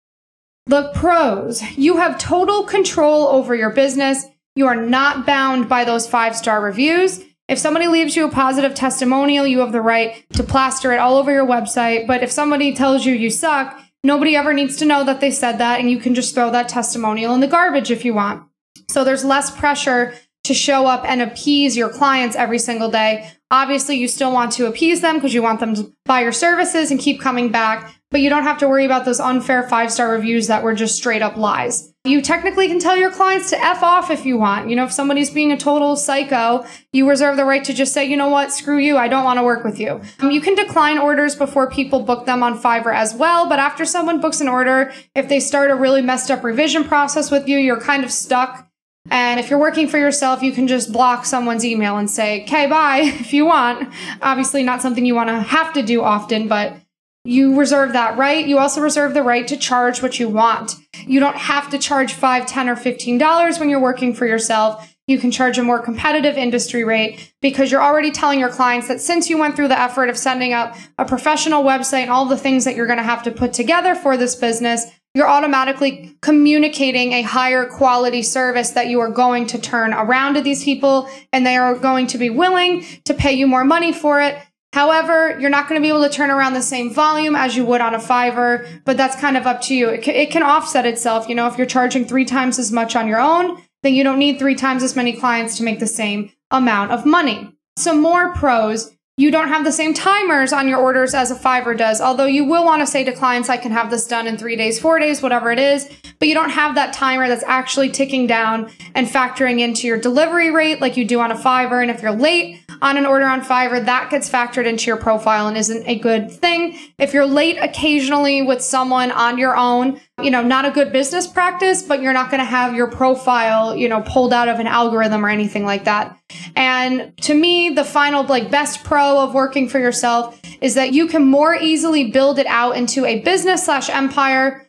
The 0.68 0.90
pros. 0.94 1.62
You 1.78 1.98
have 1.98 2.18
total 2.18 2.64
control 2.64 3.28
over 3.28 3.54
your 3.54 3.70
business. 3.70 4.26
You 4.56 4.66
are 4.66 4.74
not 4.74 5.24
bound 5.24 5.68
by 5.68 5.84
those 5.84 6.08
five 6.08 6.34
star 6.34 6.60
reviews. 6.60 7.22
If 7.48 7.58
somebody 7.58 7.86
leaves 7.86 8.16
you 8.16 8.26
a 8.26 8.30
positive 8.30 8.74
testimonial, 8.74 9.46
you 9.46 9.60
have 9.60 9.70
the 9.70 9.80
right 9.80 10.26
to 10.32 10.42
plaster 10.42 10.92
it 10.92 10.98
all 10.98 11.16
over 11.16 11.30
your 11.30 11.46
website. 11.46 12.08
But 12.08 12.24
if 12.24 12.32
somebody 12.32 12.74
tells 12.74 13.06
you 13.06 13.14
you 13.14 13.30
suck, 13.30 13.78
nobody 14.02 14.34
ever 14.34 14.52
needs 14.52 14.76
to 14.78 14.84
know 14.84 15.04
that 15.04 15.20
they 15.20 15.30
said 15.30 15.58
that, 15.58 15.78
and 15.78 15.88
you 15.88 15.98
can 15.98 16.16
just 16.16 16.34
throw 16.34 16.50
that 16.50 16.68
testimonial 16.68 17.32
in 17.34 17.40
the 17.40 17.46
garbage 17.46 17.92
if 17.92 18.04
you 18.04 18.14
want. 18.14 18.42
So 18.88 19.04
there's 19.04 19.24
less 19.24 19.56
pressure 19.56 20.14
to 20.46 20.54
show 20.54 20.86
up 20.86 21.04
and 21.06 21.22
appease 21.22 21.76
your 21.76 21.88
clients 21.88 22.36
every 22.36 22.58
single 22.58 22.90
day. 22.90 23.30
Obviously, 23.50 23.96
you 23.96 24.08
still 24.08 24.32
want 24.32 24.52
to 24.52 24.66
appease 24.66 25.00
them 25.00 25.16
because 25.16 25.32
you 25.32 25.42
want 25.42 25.60
them 25.60 25.74
to 25.74 25.92
buy 26.04 26.22
your 26.22 26.32
services 26.32 26.90
and 26.90 26.98
keep 26.98 27.20
coming 27.20 27.50
back 27.50 27.96
but 28.10 28.20
you 28.20 28.30
don't 28.30 28.44
have 28.44 28.58
to 28.58 28.68
worry 28.68 28.84
about 28.84 29.04
those 29.04 29.18
unfair 29.18 29.68
five 29.68 29.90
star 29.90 30.10
reviews 30.10 30.46
that 30.46 30.62
were 30.62 30.74
just 30.74 30.96
straight 30.96 31.22
up 31.22 31.36
lies. 31.36 31.92
You 32.04 32.22
technically 32.22 32.68
can 32.68 32.78
tell 32.78 32.96
your 32.96 33.10
clients 33.10 33.50
to 33.50 33.62
F 33.62 33.82
off 33.82 34.10
if 34.10 34.24
you 34.24 34.38
want. 34.38 34.70
You 34.70 34.76
know, 34.76 34.84
if 34.84 34.92
somebody's 34.92 35.30
being 35.30 35.50
a 35.50 35.56
total 35.56 35.96
psycho, 35.96 36.64
you 36.92 37.08
reserve 37.08 37.36
the 37.36 37.44
right 37.44 37.64
to 37.64 37.74
just 37.74 37.92
say, 37.92 38.04
you 38.04 38.16
know 38.16 38.28
what, 38.28 38.52
screw 38.52 38.78
you, 38.78 38.96
I 38.96 39.08
don't 39.08 39.24
want 39.24 39.38
to 39.38 39.42
work 39.42 39.64
with 39.64 39.80
you. 39.80 40.00
Um, 40.20 40.30
you 40.30 40.40
can 40.40 40.54
decline 40.54 40.98
orders 40.98 41.34
before 41.34 41.68
people 41.68 42.04
book 42.04 42.26
them 42.26 42.44
on 42.44 42.58
Fiverr 42.58 42.94
as 42.94 43.12
well, 43.12 43.48
but 43.48 43.58
after 43.58 43.84
someone 43.84 44.20
books 44.20 44.40
an 44.40 44.48
order, 44.48 44.92
if 45.16 45.28
they 45.28 45.40
start 45.40 45.72
a 45.72 45.74
really 45.74 46.00
messed 46.00 46.30
up 46.30 46.44
revision 46.44 46.84
process 46.84 47.32
with 47.32 47.48
you, 47.48 47.58
you're 47.58 47.80
kind 47.80 48.04
of 48.04 48.12
stuck. 48.12 48.65
And 49.10 49.38
if 49.40 49.50
you're 49.50 49.58
working 49.58 49.88
for 49.88 49.98
yourself, 49.98 50.42
you 50.42 50.52
can 50.52 50.66
just 50.66 50.92
block 50.92 51.24
someone's 51.24 51.64
email 51.64 51.96
and 51.96 52.10
say, 52.10 52.42
okay, 52.42 52.66
bye, 52.66 53.00
if 53.04 53.32
you 53.32 53.46
want. 53.46 53.92
Obviously, 54.22 54.62
not 54.62 54.82
something 54.82 55.04
you 55.04 55.14
want 55.14 55.28
to 55.28 55.40
have 55.40 55.72
to 55.74 55.82
do 55.82 56.02
often, 56.02 56.48
but 56.48 56.76
you 57.24 57.58
reserve 57.58 57.92
that 57.92 58.16
right. 58.16 58.46
You 58.46 58.58
also 58.58 58.80
reserve 58.80 59.12
the 59.12 59.22
right 59.22 59.46
to 59.48 59.56
charge 59.56 60.00
what 60.00 60.20
you 60.20 60.28
want. 60.28 60.76
You 61.06 61.18
don't 61.18 61.36
have 61.36 61.70
to 61.70 61.78
charge 61.78 62.12
five, 62.12 62.46
ten, 62.46 62.68
or 62.68 62.76
fifteen 62.76 63.18
dollars 63.18 63.58
when 63.58 63.68
you're 63.68 63.80
working 63.80 64.14
for 64.14 64.26
yourself. 64.26 64.94
You 65.08 65.18
can 65.18 65.30
charge 65.30 65.56
a 65.56 65.62
more 65.62 65.80
competitive 65.80 66.36
industry 66.36 66.82
rate 66.82 67.32
because 67.40 67.70
you're 67.70 67.82
already 67.82 68.10
telling 68.10 68.40
your 68.40 68.48
clients 68.48 68.88
that 68.88 69.00
since 69.00 69.30
you 69.30 69.38
went 69.38 69.54
through 69.54 69.68
the 69.68 69.78
effort 69.78 70.08
of 70.08 70.16
setting 70.16 70.52
up 70.52 70.76
a 70.98 71.04
professional 71.04 71.62
website 71.62 72.02
and 72.02 72.10
all 72.10 72.26
the 72.26 72.36
things 72.36 72.64
that 72.64 72.74
you're 72.74 72.88
going 72.88 72.98
to 72.98 73.04
have 73.04 73.22
to 73.22 73.30
put 73.30 73.52
together 73.52 73.94
for 73.94 74.16
this 74.16 74.34
business, 74.34 74.86
you're 75.16 75.28
automatically 75.28 76.16
communicating 76.20 77.12
a 77.12 77.22
higher 77.22 77.64
quality 77.64 78.22
service 78.22 78.70
that 78.70 78.88
you 78.88 79.00
are 79.00 79.08
going 79.08 79.46
to 79.46 79.58
turn 79.58 79.94
around 79.94 80.34
to 80.34 80.42
these 80.42 80.62
people 80.62 81.08
and 81.32 81.46
they 81.46 81.56
are 81.56 81.74
going 81.74 82.06
to 82.06 82.18
be 82.18 82.28
willing 82.28 82.84
to 83.04 83.14
pay 83.14 83.32
you 83.32 83.46
more 83.46 83.64
money 83.64 83.92
for 83.92 84.20
it 84.20 84.38
However, 84.72 85.38
you're 85.40 85.48
not 85.48 85.70
going 85.70 85.80
to 85.80 85.82
be 85.82 85.88
able 85.88 86.02
to 86.02 86.10
turn 86.10 86.30
around 86.30 86.52
the 86.52 86.60
same 86.60 86.92
volume 86.92 87.34
as 87.34 87.56
you 87.56 87.64
would 87.64 87.80
on 87.80 87.94
a 87.94 87.98
Fiverr, 87.98 88.82
but 88.84 88.98
that's 88.98 89.16
kind 89.16 89.38
of 89.38 89.46
up 89.46 89.62
to 89.62 89.74
you. 89.74 89.88
It 89.88 90.02
can, 90.02 90.14
it 90.14 90.30
can 90.30 90.42
offset 90.42 90.84
itself. 90.84 91.30
You 91.30 91.34
know, 91.34 91.46
if 91.46 91.56
you're 91.56 91.66
charging 91.66 92.04
three 92.04 92.26
times 92.26 92.58
as 92.58 92.70
much 92.70 92.94
on 92.94 93.08
your 93.08 93.18
own, 93.18 93.62
then 93.82 93.94
you 93.94 94.04
don't 94.04 94.18
need 94.18 94.38
three 94.38 94.54
times 94.54 94.82
as 94.82 94.94
many 94.94 95.14
clients 95.14 95.56
to 95.56 95.62
make 95.62 95.78
the 95.78 95.86
same 95.86 96.30
amount 96.50 96.90
of 96.90 97.06
money. 97.06 97.50
Some 97.78 98.02
more 98.02 98.34
pros. 98.34 98.94
You 99.18 99.30
don't 99.30 99.48
have 99.48 99.64
the 99.64 99.72
same 99.72 99.94
timers 99.94 100.52
on 100.52 100.68
your 100.68 100.78
orders 100.78 101.14
as 101.14 101.30
a 101.30 101.34
Fiverr 101.34 101.74
does, 101.74 102.02
although 102.02 102.26
you 102.26 102.44
will 102.44 102.66
want 102.66 102.82
to 102.82 102.86
say 102.86 103.02
to 103.02 103.12
clients, 103.12 103.48
I 103.48 103.56
can 103.56 103.72
have 103.72 103.88
this 103.88 104.06
done 104.06 104.26
in 104.26 104.36
three 104.36 104.56
days, 104.56 104.78
four 104.78 104.98
days, 104.98 105.22
whatever 105.22 105.50
it 105.50 105.58
is, 105.58 105.90
but 106.18 106.28
you 106.28 106.34
don't 106.34 106.50
have 106.50 106.74
that 106.74 106.92
timer 106.92 107.26
that's 107.26 107.42
actually 107.44 107.88
ticking 107.88 108.26
down 108.26 108.70
and 108.94 109.06
factoring 109.06 109.58
into 109.60 109.86
your 109.86 109.98
delivery 109.98 110.50
rate 110.50 110.82
like 110.82 110.98
you 110.98 111.06
do 111.06 111.18
on 111.20 111.32
a 111.32 111.34
Fiverr. 111.34 111.80
And 111.80 111.90
if 111.90 112.02
you're 112.02 112.12
late, 112.12 112.60
on 112.82 112.96
an 112.96 113.06
order 113.06 113.24
on 113.26 113.40
Fiverr, 113.40 113.84
that 113.84 114.10
gets 114.10 114.28
factored 114.28 114.66
into 114.66 114.86
your 114.86 114.96
profile 114.96 115.48
and 115.48 115.56
isn't 115.56 115.86
a 115.86 115.98
good 115.98 116.30
thing. 116.30 116.78
If 116.98 117.14
you're 117.14 117.26
late 117.26 117.58
occasionally 117.58 118.42
with 118.42 118.60
someone 118.62 119.10
on 119.10 119.38
your 119.38 119.56
own, 119.56 120.00
you 120.22 120.30
know, 120.30 120.42
not 120.42 120.64
a 120.64 120.70
good 120.70 120.92
business 120.92 121.26
practice, 121.26 121.82
but 121.82 122.00
you're 122.00 122.12
not 122.12 122.30
going 122.30 122.40
to 122.40 122.44
have 122.44 122.74
your 122.74 122.90
profile, 122.90 123.76
you 123.76 123.88
know, 123.88 124.02
pulled 124.02 124.32
out 124.32 124.48
of 124.48 124.58
an 124.58 124.66
algorithm 124.66 125.24
or 125.24 125.28
anything 125.28 125.64
like 125.64 125.84
that. 125.84 126.18
And 126.54 127.16
to 127.22 127.34
me, 127.34 127.70
the 127.70 127.84
final, 127.84 128.24
like, 128.24 128.50
best 128.50 128.84
pro 128.84 129.20
of 129.20 129.34
working 129.34 129.68
for 129.68 129.78
yourself 129.78 130.40
is 130.60 130.74
that 130.74 130.92
you 130.92 131.06
can 131.06 131.24
more 131.24 131.54
easily 131.54 132.10
build 132.10 132.38
it 132.38 132.46
out 132.46 132.76
into 132.76 133.04
a 133.04 133.20
business 133.20 133.64
slash 133.64 133.88
empire 133.90 134.65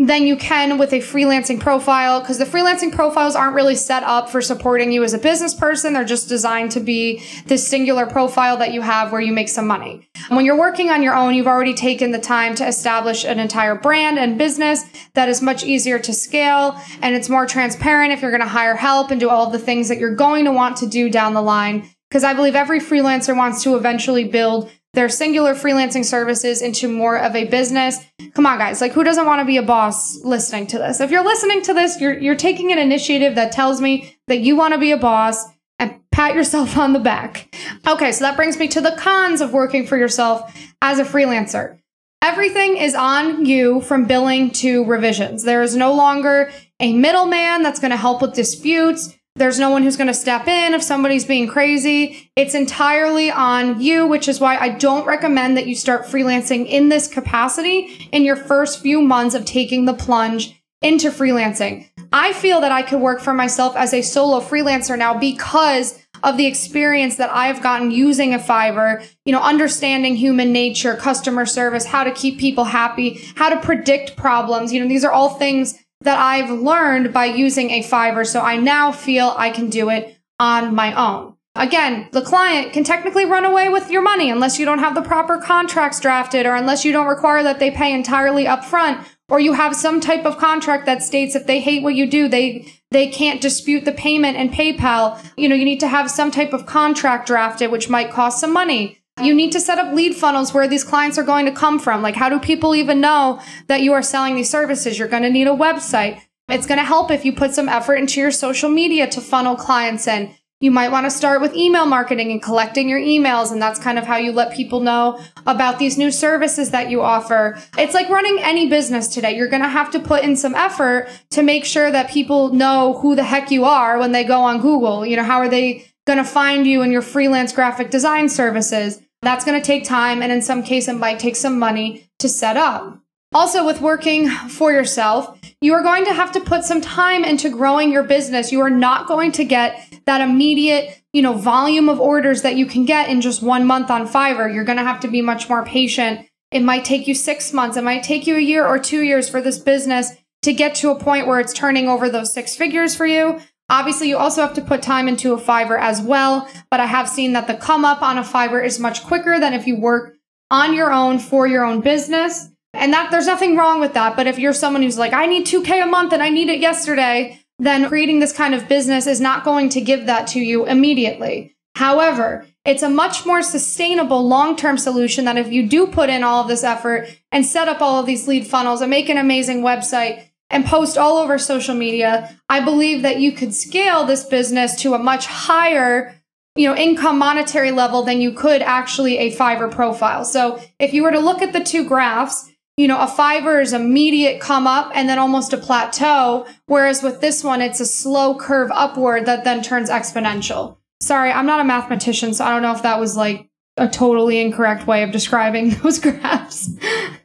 than 0.00 0.26
you 0.26 0.34
can 0.34 0.78
with 0.78 0.94
a 0.94 0.98
freelancing 0.98 1.60
profile 1.60 2.20
because 2.20 2.38
the 2.38 2.46
freelancing 2.46 2.90
profiles 2.90 3.36
aren't 3.36 3.54
really 3.54 3.74
set 3.74 4.02
up 4.02 4.30
for 4.30 4.40
supporting 4.40 4.90
you 4.90 5.04
as 5.04 5.12
a 5.12 5.18
business 5.18 5.54
person. 5.54 5.92
They're 5.92 6.04
just 6.04 6.26
designed 6.26 6.70
to 6.72 6.80
be 6.80 7.22
this 7.44 7.68
singular 7.68 8.06
profile 8.06 8.56
that 8.56 8.72
you 8.72 8.80
have 8.80 9.12
where 9.12 9.20
you 9.20 9.30
make 9.30 9.50
some 9.50 9.66
money. 9.66 10.08
When 10.30 10.46
you're 10.46 10.58
working 10.58 10.88
on 10.88 11.02
your 11.02 11.14
own, 11.14 11.34
you've 11.34 11.46
already 11.46 11.74
taken 11.74 12.12
the 12.12 12.18
time 12.18 12.54
to 12.54 12.66
establish 12.66 13.24
an 13.24 13.38
entire 13.38 13.74
brand 13.74 14.18
and 14.18 14.38
business 14.38 14.84
that 15.12 15.28
is 15.28 15.42
much 15.42 15.64
easier 15.64 15.98
to 15.98 16.14
scale 16.14 16.80
and 17.02 17.14
it's 17.14 17.28
more 17.28 17.44
transparent 17.44 18.12
if 18.12 18.22
you're 18.22 18.30
going 18.30 18.40
to 18.40 18.48
hire 18.48 18.76
help 18.76 19.10
and 19.10 19.20
do 19.20 19.28
all 19.28 19.50
the 19.50 19.58
things 19.58 19.88
that 19.88 19.98
you're 19.98 20.16
going 20.16 20.46
to 20.46 20.52
want 20.52 20.78
to 20.78 20.86
do 20.86 21.10
down 21.10 21.34
the 21.34 21.42
line. 21.42 21.90
Because 22.08 22.24
I 22.24 22.32
believe 22.32 22.56
every 22.56 22.80
freelancer 22.80 23.36
wants 23.36 23.62
to 23.64 23.76
eventually 23.76 24.24
build 24.24 24.70
their 24.94 25.08
singular 25.08 25.54
freelancing 25.54 26.04
services 26.04 26.62
into 26.62 26.88
more 26.88 27.16
of 27.16 27.36
a 27.36 27.44
business. 27.44 27.98
Come 28.34 28.46
on, 28.46 28.58
guys. 28.58 28.80
Like, 28.80 28.92
who 28.92 29.04
doesn't 29.04 29.26
want 29.26 29.40
to 29.40 29.44
be 29.44 29.56
a 29.56 29.62
boss 29.62 30.22
listening 30.24 30.66
to 30.68 30.78
this? 30.78 31.00
If 31.00 31.10
you're 31.10 31.24
listening 31.24 31.62
to 31.62 31.74
this, 31.74 32.00
you're, 32.00 32.18
you're 32.18 32.34
taking 32.34 32.72
an 32.72 32.78
initiative 32.78 33.36
that 33.36 33.52
tells 33.52 33.80
me 33.80 34.16
that 34.26 34.40
you 34.40 34.56
want 34.56 34.74
to 34.74 34.80
be 34.80 34.90
a 34.90 34.96
boss 34.96 35.44
and 35.78 36.00
pat 36.10 36.34
yourself 36.34 36.76
on 36.76 36.92
the 36.92 36.98
back. 36.98 37.54
Okay, 37.86 38.12
so 38.12 38.24
that 38.24 38.36
brings 38.36 38.58
me 38.58 38.66
to 38.68 38.80
the 38.80 38.96
cons 38.98 39.40
of 39.40 39.52
working 39.52 39.86
for 39.86 39.96
yourself 39.96 40.52
as 40.82 40.98
a 40.98 41.04
freelancer. 41.04 41.78
Everything 42.22 42.76
is 42.76 42.94
on 42.94 43.46
you 43.46 43.80
from 43.80 44.04
billing 44.04 44.50
to 44.50 44.84
revisions. 44.84 45.44
There 45.44 45.62
is 45.62 45.74
no 45.74 45.94
longer 45.94 46.52
a 46.78 46.92
middleman 46.92 47.62
that's 47.62 47.80
going 47.80 47.92
to 47.92 47.96
help 47.96 48.20
with 48.20 48.34
disputes. 48.34 49.16
There's 49.36 49.60
no 49.60 49.70
one 49.70 49.82
who's 49.82 49.96
going 49.96 50.08
to 50.08 50.14
step 50.14 50.48
in 50.48 50.74
if 50.74 50.82
somebody's 50.82 51.24
being 51.24 51.46
crazy. 51.46 52.30
It's 52.36 52.54
entirely 52.54 53.30
on 53.30 53.80
you, 53.80 54.06
which 54.06 54.28
is 54.28 54.40
why 54.40 54.56
I 54.56 54.70
don't 54.70 55.06
recommend 55.06 55.56
that 55.56 55.66
you 55.66 55.74
start 55.74 56.04
freelancing 56.04 56.66
in 56.66 56.88
this 56.88 57.06
capacity 57.06 58.08
in 58.12 58.24
your 58.24 58.36
first 58.36 58.80
few 58.80 59.00
months 59.00 59.34
of 59.34 59.44
taking 59.44 59.84
the 59.84 59.94
plunge 59.94 60.60
into 60.82 61.10
freelancing. 61.10 61.88
I 62.12 62.32
feel 62.32 62.60
that 62.60 62.72
I 62.72 62.82
could 62.82 63.00
work 63.00 63.20
for 63.20 63.32
myself 63.32 63.76
as 63.76 63.94
a 63.94 64.02
solo 64.02 64.40
freelancer 64.40 64.98
now 64.98 65.16
because 65.16 66.00
of 66.22 66.36
the 66.36 66.46
experience 66.46 67.16
that 67.16 67.30
I've 67.30 67.62
gotten 67.62 67.90
using 67.90 68.34
a 68.34 68.38
Fiverr, 68.38 69.06
you 69.24 69.32
know, 69.32 69.40
understanding 69.40 70.16
human 70.16 70.52
nature, 70.52 70.96
customer 70.96 71.46
service, 71.46 71.86
how 71.86 72.04
to 72.04 72.10
keep 72.10 72.38
people 72.38 72.64
happy, 72.64 73.20
how 73.36 73.48
to 73.48 73.60
predict 73.60 74.16
problems. 74.16 74.72
You 74.72 74.82
know, 74.82 74.88
these 74.88 75.04
are 75.04 75.12
all 75.12 75.30
things 75.30 75.79
that 76.02 76.18
I've 76.18 76.50
learned 76.50 77.12
by 77.12 77.26
using 77.26 77.70
a 77.70 77.82
Fiverr. 77.82 78.26
So 78.26 78.40
I 78.40 78.56
now 78.56 78.92
feel 78.92 79.34
I 79.36 79.50
can 79.50 79.70
do 79.70 79.90
it 79.90 80.18
on 80.38 80.74
my 80.74 80.94
own. 80.94 81.34
Again, 81.56 82.08
the 82.12 82.22
client 82.22 82.72
can 82.72 82.84
technically 82.84 83.26
run 83.26 83.44
away 83.44 83.68
with 83.68 83.90
your 83.90 84.02
money 84.02 84.30
unless 84.30 84.58
you 84.58 84.64
don't 84.64 84.78
have 84.78 84.94
the 84.94 85.02
proper 85.02 85.38
contracts 85.38 86.00
drafted 86.00 86.46
or 86.46 86.54
unless 86.54 86.84
you 86.84 86.92
don't 86.92 87.08
require 87.08 87.42
that 87.42 87.58
they 87.58 87.70
pay 87.70 87.92
entirely 87.92 88.44
upfront 88.44 89.04
or 89.28 89.40
you 89.40 89.52
have 89.52 89.74
some 89.74 90.00
type 90.00 90.24
of 90.24 90.38
contract 90.38 90.86
that 90.86 91.02
states 91.02 91.34
if 91.34 91.46
they 91.46 91.60
hate 91.60 91.82
what 91.82 91.94
you 91.94 92.08
do, 92.08 92.28
they 92.28 92.72
they 92.90 93.08
can't 93.08 93.40
dispute 93.40 93.84
the 93.84 93.92
payment 93.92 94.36
and 94.36 94.52
PayPal. 94.52 95.22
You 95.36 95.48
know, 95.48 95.54
you 95.54 95.64
need 95.64 95.80
to 95.80 95.88
have 95.88 96.10
some 96.10 96.30
type 96.30 96.52
of 96.52 96.66
contract 96.66 97.26
drafted 97.26 97.70
which 97.70 97.88
might 97.88 98.10
cost 98.10 98.40
some 98.40 98.52
money. 98.52 98.99
You 99.22 99.34
need 99.34 99.52
to 99.52 99.60
set 99.60 99.78
up 99.78 99.94
lead 99.94 100.14
funnels 100.14 100.54
where 100.54 100.68
these 100.68 100.84
clients 100.84 101.18
are 101.18 101.22
going 101.22 101.46
to 101.46 101.52
come 101.52 101.78
from. 101.78 102.02
Like, 102.02 102.16
how 102.16 102.28
do 102.28 102.38
people 102.38 102.74
even 102.74 103.00
know 103.00 103.40
that 103.68 103.82
you 103.82 103.92
are 103.92 104.02
selling 104.02 104.36
these 104.36 104.50
services? 104.50 104.98
You're 104.98 105.08
going 105.08 105.22
to 105.22 105.30
need 105.30 105.46
a 105.46 105.50
website. 105.50 106.20
It's 106.48 106.66
going 106.66 106.78
to 106.78 106.84
help 106.84 107.10
if 107.10 107.24
you 107.24 107.32
put 107.32 107.54
some 107.54 107.68
effort 107.68 107.96
into 107.96 108.20
your 108.20 108.30
social 108.30 108.68
media 108.68 109.08
to 109.10 109.20
funnel 109.20 109.56
clients 109.56 110.08
in. 110.08 110.34
You 110.60 110.70
might 110.70 110.90
want 110.90 111.06
to 111.06 111.10
start 111.10 111.40
with 111.40 111.54
email 111.54 111.86
marketing 111.86 112.30
and 112.32 112.42
collecting 112.42 112.88
your 112.88 112.98
emails. 112.98 113.50
And 113.50 113.62
that's 113.62 113.78
kind 113.78 113.98
of 113.98 114.04
how 114.04 114.16
you 114.16 114.30
let 114.32 114.52
people 114.52 114.80
know 114.80 115.18
about 115.46 115.78
these 115.78 115.96
new 115.96 116.10
services 116.10 116.70
that 116.70 116.90
you 116.90 117.00
offer. 117.00 117.58
It's 117.78 117.94
like 117.94 118.10
running 118.10 118.38
any 118.40 118.68
business 118.68 119.08
today. 119.08 119.34
You're 119.34 119.48
going 119.48 119.62
to 119.62 119.68
have 119.68 119.90
to 119.92 120.00
put 120.00 120.22
in 120.22 120.36
some 120.36 120.54
effort 120.54 121.08
to 121.30 121.42
make 121.42 121.64
sure 121.64 121.90
that 121.90 122.10
people 122.10 122.52
know 122.52 122.98
who 123.00 123.14
the 123.14 123.24
heck 123.24 123.50
you 123.50 123.64
are 123.64 123.98
when 123.98 124.12
they 124.12 124.24
go 124.24 124.42
on 124.42 124.60
Google. 124.60 125.06
You 125.06 125.16
know, 125.16 125.24
how 125.24 125.38
are 125.38 125.48
they 125.48 125.86
going 126.06 126.18
to 126.18 126.24
find 126.24 126.66
you 126.66 126.82
in 126.82 126.92
your 126.92 127.02
freelance 127.02 127.52
graphic 127.52 127.90
design 127.90 128.28
services? 128.28 129.00
That's 129.22 129.44
going 129.44 129.60
to 129.60 129.66
take 129.66 129.84
time. 129.84 130.22
And 130.22 130.32
in 130.32 130.42
some 130.42 130.62
cases, 130.62 130.88
it 130.88 130.98
might 130.98 131.18
take 131.18 131.36
some 131.36 131.58
money 131.58 132.08
to 132.18 132.28
set 132.28 132.56
up. 132.56 132.98
Also, 133.32 133.64
with 133.64 133.80
working 133.80 134.28
for 134.28 134.72
yourself, 134.72 135.38
you 135.60 135.72
are 135.74 135.82
going 135.82 136.04
to 136.04 136.12
have 136.12 136.32
to 136.32 136.40
put 136.40 136.64
some 136.64 136.80
time 136.80 137.22
into 137.22 137.48
growing 137.48 137.92
your 137.92 138.02
business. 138.02 138.50
You 138.50 138.60
are 138.60 138.70
not 138.70 139.06
going 139.06 139.30
to 139.32 139.44
get 139.44 140.00
that 140.06 140.20
immediate, 140.20 141.00
you 141.12 141.22
know, 141.22 141.34
volume 141.34 141.88
of 141.88 142.00
orders 142.00 142.42
that 142.42 142.56
you 142.56 142.66
can 142.66 142.84
get 142.84 143.08
in 143.08 143.20
just 143.20 143.40
one 143.40 143.66
month 143.66 143.88
on 143.88 144.08
Fiverr. 144.08 144.52
You're 144.52 144.64
going 144.64 144.78
to 144.78 144.84
have 144.84 145.00
to 145.00 145.08
be 145.08 145.22
much 145.22 145.48
more 145.48 145.64
patient. 145.64 146.26
It 146.50 146.64
might 146.64 146.84
take 146.84 147.06
you 147.06 147.14
six 147.14 147.52
months. 147.52 147.76
It 147.76 147.84
might 147.84 148.02
take 148.02 148.26
you 148.26 148.36
a 148.36 148.40
year 148.40 148.66
or 148.66 148.80
two 148.80 149.02
years 149.02 149.28
for 149.28 149.40
this 149.40 149.58
business 149.58 150.10
to 150.42 150.52
get 150.52 150.74
to 150.76 150.90
a 150.90 150.98
point 150.98 151.28
where 151.28 151.38
it's 151.38 151.52
turning 151.52 151.88
over 151.88 152.08
those 152.08 152.32
six 152.32 152.56
figures 152.56 152.96
for 152.96 153.06
you. 153.06 153.40
Obviously, 153.70 154.08
you 154.08 154.18
also 154.18 154.42
have 154.42 154.54
to 154.54 154.60
put 154.60 154.82
time 154.82 155.06
into 155.06 155.32
a 155.32 155.40
Fiverr 155.40 155.80
as 155.80 156.02
well, 156.02 156.48
but 156.70 156.80
I 156.80 156.86
have 156.86 157.08
seen 157.08 157.32
that 157.34 157.46
the 157.46 157.54
come 157.54 157.84
up 157.84 158.02
on 158.02 158.18
a 158.18 158.22
Fiverr 158.22 158.64
is 158.64 158.80
much 158.80 159.04
quicker 159.04 159.38
than 159.38 159.54
if 159.54 159.66
you 159.66 159.76
work 159.76 160.16
on 160.50 160.74
your 160.74 160.92
own 160.92 161.20
for 161.20 161.46
your 161.46 161.64
own 161.64 161.80
business. 161.80 162.50
And 162.74 162.92
that 162.92 163.12
there's 163.12 163.28
nothing 163.28 163.56
wrong 163.56 163.78
with 163.78 163.94
that. 163.94 164.16
But 164.16 164.26
if 164.26 164.38
you're 164.40 164.52
someone 164.52 164.82
who's 164.82 164.98
like, 164.98 165.12
I 165.12 165.26
need 165.26 165.46
2K 165.46 165.84
a 165.84 165.86
month 165.86 166.12
and 166.12 166.22
I 166.22 166.30
need 166.30 166.48
it 166.48 166.60
yesterday, 166.60 167.40
then 167.60 167.88
creating 167.88 168.18
this 168.18 168.32
kind 168.32 168.54
of 168.54 168.68
business 168.68 169.06
is 169.06 169.20
not 169.20 169.44
going 169.44 169.68
to 169.70 169.80
give 169.80 170.06
that 170.06 170.26
to 170.28 170.40
you 170.40 170.66
immediately. 170.66 171.54
However, 171.76 172.46
it's 172.64 172.82
a 172.82 172.90
much 172.90 173.24
more 173.24 173.42
sustainable 173.42 174.26
long 174.26 174.56
term 174.56 174.78
solution 174.78 175.24
that 175.26 175.38
if 175.38 175.52
you 175.52 175.68
do 175.68 175.86
put 175.86 176.10
in 176.10 176.24
all 176.24 176.42
of 176.42 176.48
this 176.48 176.64
effort 176.64 177.08
and 177.30 177.46
set 177.46 177.68
up 177.68 177.80
all 177.80 178.00
of 178.00 178.06
these 178.06 178.26
lead 178.26 178.46
funnels 178.46 178.80
and 178.80 178.90
make 178.90 179.08
an 179.08 179.16
amazing 179.16 179.62
website 179.62 180.29
and 180.50 180.64
post 180.64 180.98
all 180.98 181.16
over 181.16 181.38
social 181.38 181.74
media, 181.74 182.36
I 182.48 182.60
believe 182.60 183.02
that 183.02 183.20
you 183.20 183.32
could 183.32 183.54
scale 183.54 184.04
this 184.04 184.24
business 184.24 184.74
to 184.82 184.94
a 184.94 184.98
much 184.98 185.26
higher 185.26 186.20
you 186.56 186.66
know, 186.66 186.76
income 186.76 187.18
monetary 187.18 187.70
level 187.70 188.02
than 188.02 188.20
you 188.20 188.32
could 188.32 188.62
actually 188.62 189.18
a 189.18 189.34
Fiverr 189.36 189.70
profile. 189.70 190.24
So 190.24 190.60
if 190.78 190.92
you 190.92 191.02
were 191.02 191.12
to 191.12 191.20
look 191.20 191.42
at 191.42 191.52
the 191.52 191.62
two 191.62 191.86
graphs, 191.86 192.50
you 192.76 192.88
know, 192.88 192.98
a 192.98 193.06
Fiverr 193.06 193.62
is 193.62 193.72
immediate 193.72 194.40
come 194.40 194.66
up 194.66 194.90
and 194.94 195.08
then 195.08 195.18
almost 195.18 195.52
a 195.52 195.58
plateau. 195.58 196.46
Whereas 196.66 197.02
with 197.02 197.20
this 197.20 197.44
one, 197.44 197.60
it's 197.60 197.80
a 197.80 197.86
slow 197.86 198.34
curve 198.34 198.70
upward 198.72 199.26
that 199.26 199.44
then 199.44 199.62
turns 199.62 199.90
exponential. 199.90 200.78
Sorry, 201.00 201.30
I'm 201.30 201.46
not 201.46 201.60
a 201.60 201.64
mathematician, 201.64 202.34
so 202.34 202.44
I 202.44 202.50
don't 202.50 202.62
know 202.62 202.72
if 202.72 202.82
that 202.82 202.98
was 202.98 203.16
like 203.16 203.49
a 203.76 203.88
totally 203.88 204.40
incorrect 204.40 204.86
way 204.86 205.02
of 205.02 205.10
describing 205.10 205.70
those 205.82 205.98
graphs. 205.98 206.70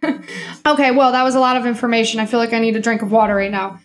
okay, 0.66 0.92
well, 0.92 1.12
that 1.12 1.24
was 1.24 1.36
a 1.36 1.40
lot 1.40 1.58
of 1.58 1.66
information. 1.66 2.20
I 2.20 2.25
feel 2.25 2.40
like 2.40 2.54
I 2.54 2.60
need 2.60 2.75
a 2.75 2.82
drink 2.82 3.02
of 3.02 3.12
water 3.12 3.36
right 3.36 3.52
now. 3.52 3.80